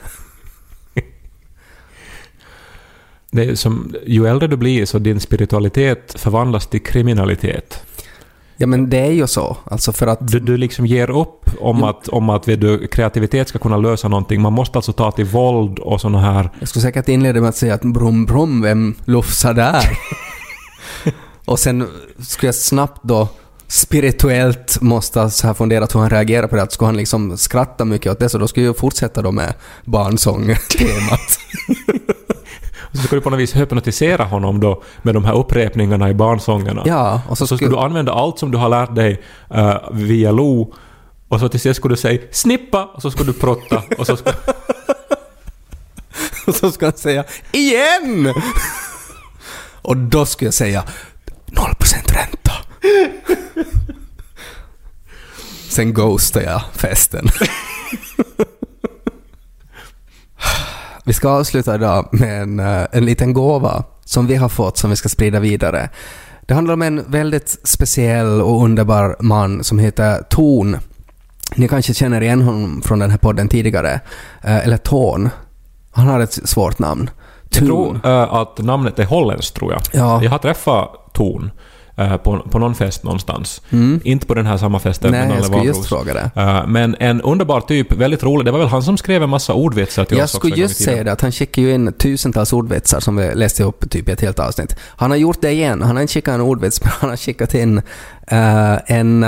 Det 3.30 3.44
är 3.44 3.54
som, 3.54 3.94
ju 4.06 4.26
äldre 4.26 4.48
du 4.48 4.56
blir 4.56 4.86
så 4.86 4.98
din 4.98 5.20
spiritualitet 5.20 6.20
förvandlas 6.20 6.66
till 6.66 6.82
kriminalitet. 6.82 7.85
Ja 8.56 8.66
men 8.66 8.90
det 8.90 8.98
är 8.98 9.12
ju 9.12 9.26
så, 9.26 9.56
alltså 9.64 9.92
för 9.92 10.06
att 10.06 10.18
Du, 10.28 10.40
du 10.40 10.56
liksom 10.56 10.86
ger 10.86 11.10
upp 11.10 11.50
om 11.60 11.82
att, 11.82 12.08
om 12.08 12.30
att 12.30 12.48
vet 12.48 12.60
du, 12.60 12.86
kreativitet 12.86 13.48
ska 13.48 13.58
kunna 13.58 13.76
lösa 13.76 14.08
någonting. 14.08 14.42
Man 14.42 14.52
måste 14.52 14.78
alltså 14.78 14.92
ta 14.92 15.10
till 15.10 15.24
våld 15.24 15.78
och 15.78 16.00
såna 16.00 16.20
här... 16.20 16.50
Jag 16.58 16.68
skulle 16.68 16.82
säkert 16.82 17.08
inleda 17.08 17.40
med 17.40 17.48
att 17.48 17.56
säga 17.56 17.74
att 17.74 17.82
brum 17.82 18.26
brum, 18.26 18.62
vem 18.62 18.94
lufsar 19.04 19.54
där? 19.54 19.82
och 21.44 21.58
sen 21.58 21.88
skulle 22.18 22.48
jag 22.48 22.54
snabbt 22.54 23.00
då 23.02 23.28
spirituellt 23.68 24.80
måste 24.80 25.30
så 25.30 25.46
här 25.46 25.54
fundera 25.54 25.86
hur 25.94 26.00
han 26.00 26.10
reagerar 26.10 26.46
på 26.46 26.56
det. 26.56 26.62
Att 26.62 26.72
skulle 26.72 26.88
han 26.88 26.96
liksom 26.96 27.36
skratta 27.36 27.84
mycket 27.84 28.12
åt 28.12 28.18
det 28.18 28.28
så 28.28 28.38
då 28.38 28.48
skulle 28.48 28.66
jag 28.66 28.76
fortsätta 28.76 29.22
då 29.22 29.32
med 29.32 29.54
barnsång-temat. 29.84 31.38
Så 32.96 33.02
ska 33.02 33.16
du 33.16 33.22
på 33.22 33.30
något 33.30 33.40
vis 33.40 33.56
hypnotisera 33.56 34.24
honom 34.24 34.60
då 34.60 34.82
med 35.02 35.14
de 35.14 35.24
här 35.24 35.34
upprepningarna 35.34 36.10
i 36.10 36.14
barnsångerna. 36.14 36.82
ja, 36.86 37.20
och 37.28 37.38
så, 37.38 37.46
Så 37.46 37.56
ska 37.56 37.66
skulle, 37.66 37.76
du 37.76 37.82
använda 37.84 38.12
allt 38.12 38.38
som 38.38 38.50
du 38.50 38.58
har 38.58 38.68
lärt 38.68 38.94
dig 38.94 39.22
eh, 39.50 39.74
via 39.92 40.32
Lo 40.32 40.74
och 41.28 41.40
så 41.40 41.48
till 41.48 41.60
sist 41.60 41.76
skulle 41.76 41.92
du 41.94 42.00
säga 42.00 42.20
”snippa” 42.30 42.84
och 42.84 43.02
så 43.02 43.10
skulle 43.10 43.32
du 43.32 43.38
protta 43.38 43.82
och 43.98 44.06
så 44.06 44.16
ska... 44.16 44.30
och 46.46 46.54
så 46.54 46.70
skulle 46.70 46.90
han 46.90 46.98
säga 46.98 47.24
IGEN! 47.52 48.34
och 49.82 49.96
då 49.96 50.26
skulle 50.26 50.46
jag 50.46 50.54
säga 50.54 50.84
0% 51.46 52.14
ränta. 52.14 52.52
Sen 55.68 55.94
ghostar 55.94 56.40
jag 56.40 56.62
festen. 56.74 57.28
Vi 61.06 61.12
ska 61.12 61.28
avsluta 61.28 61.74
idag 61.74 62.08
med 62.12 62.42
en, 62.42 62.60
eh, 62.60 62.86
en 62.92 63.04
liten 63.04 63.32
gåva 63.32 63.84
som 64.04 64.26
vi 64.26 64.34
har 64.36 64.48
fått 64.48 64.78
som 64.78 64.90
vi 64.90 64.96
ska 64.96 65.08
sprida 65.08 65.40
vidare. 65.40 65.88
Det 66.46 66.54
handlar 66.54 66.74
om 66.74 66.82
en 66.82 67.04
väldigt 67.10 67.58
speciell 67.64 68.40
och 68.42 68.62
underbar 68.64 69.16
man 69.20 69.64
som 69.64 69.78
heter 69.78 70.22
Ton. 70.30 70.76
Ni 71.54 71.68
kanske 71.68 71.94
känner 71.94 72.20
igen 72.20 72.42
honom 72.42 72.82
från 72.84 72.98
den 72.98 73.10
här 73.10 73.18
podden 73.18 73.48
tidigare. 73.48 74.00
Eh, 74.42 74.56
Eller 74.66 74.76
Ton. 74.76 75.28
Han 75.92 76.06
har 76.06 76.20
ett 76.20 76.48
svårt 76.48 76.78
namn. 76.78 77.10
Jag 77.50 77.68
Toon. 77.68 78.00
tror 78.00 78.12
eh, 78.12 78.34
att 78.34 78.58
namnet 78.58 78.98
är 78.98 79.04
holländskt, 79.04 79.56
tror 79.56 79.72
jag. 79.72 79.82
Ja. 79.92 80.22
Jag 80.22 80.30
har 80.30 80.38
träffat 80.38 80.90
Torn 81.12 81.50
eh, 81.96 82.16
på, 82.16 82.38
på 82.38 82.58
någon 82.58 82.74
fest 82.74 83.04
någonstans. 83.04 83.62
Inte 84.04 84.26
på 84.26 84.34
den 84.34 84.46
här 84.46 84.56
samma 84.56 84.78
festen 84.78 85.14
Mm. 85.14 85.28
Nej, 85.28 85.36
jag 85.36 85.46
skulle 85.46 85.64
just 85.64 85.86
fråga 85.88 86.14
det. 86.14 86.30
Eh, 86.40 86.66
men 86.66 86.96
en 87.00 87.20
underbar 87.22 87.60
typ, 87.60 87.92
väldigt 87.92 88.22
rolig. 88.22 88.44
Det 88.46 88.50
var 88.50 88.58
väl 88.58 88.68
han 88.68 88.82
som 88.82 88.96
skrev 88.96 89.22
en 89.22 89.30
massa 89.30 89.52
ordvitsar 89.54 90.04
till 90.04 90.16
Jag 90.16 90.24
oss 90.24 90.34
också 90.34 90.48
skulle 90.48 90.62
just 90.62 90.84
säga 90.84 91.04
det, 91.04 91.12
att 91.12 91.20
han 91.20 91.32
skickar 91.32 91.62
ju 91.62 91.74
in 91.74 91.92
tusentals 91.92 92.52
ordvitsar 92.52 93.00
som 93.00 93.16
vi 93.16 93.34
läste 93.34 93.62
upp 93.64 93.90
typ 93.90 94.08
i 94.08 94.12
ett 94.12 94.20
helt 94.20 94.38
avsnitt. 94.38 94.76
Han 94.96 95.10
har 95.10 95.18
gjort 95.18 95.40
det 95.40 95.50
igen. 95.52 95.82
Han 95.82 95.96
har 95.96 96.02
inte 96.02 96.14
skickat 96.14 96.34
en 96.34 96.40
ordvits, 96.40 96.80
men 96.84 96.92
han 97.00 97.10
har 97.10 97.16
skickat 97.16 97.54
in 97.54 97.78
eh, 98.28 98.74
en 98.86 99.26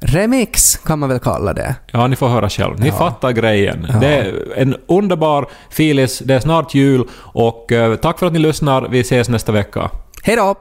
remix, 0.00 0.76
kan 0.76 0.98
man 0.98 1.08
väl 1.08 1.18
kalla 1.18 1.52
det. 1.52 1.74
Ja, 1.90 2.06
ni 2.06 2.16
får 2.16 2.28
höra 2.28 2.48
själv. 2.48 2.80
Ni 2.80 2.86
Ja. 2.88 2.94
fattar 2.94 3.32
grejen. 3.32 3.86
Ja. 3.92 3.98
Det 3.98 4.06
är 4.16 4.34
en 4.56 4.76
underbar 4.88 5.46
filis. 5.70 6.18
Det 6.18 6.34
är 6.34 6.40
snart 6.40 6.74
jul 6.74 7.04
och 7.14 7.72
tack 8.02 8.18
för 8.18 8.26
att 8.26 8.32
ni 8.32 8.38
lyssnar. 8.38 8.88
Vi 8.88 9.00
ses 9.00 9.28
nästa 9.28 9.52
vecka. 9.52 9.90
Hej 10.22 10.36
då! 10.36 10.54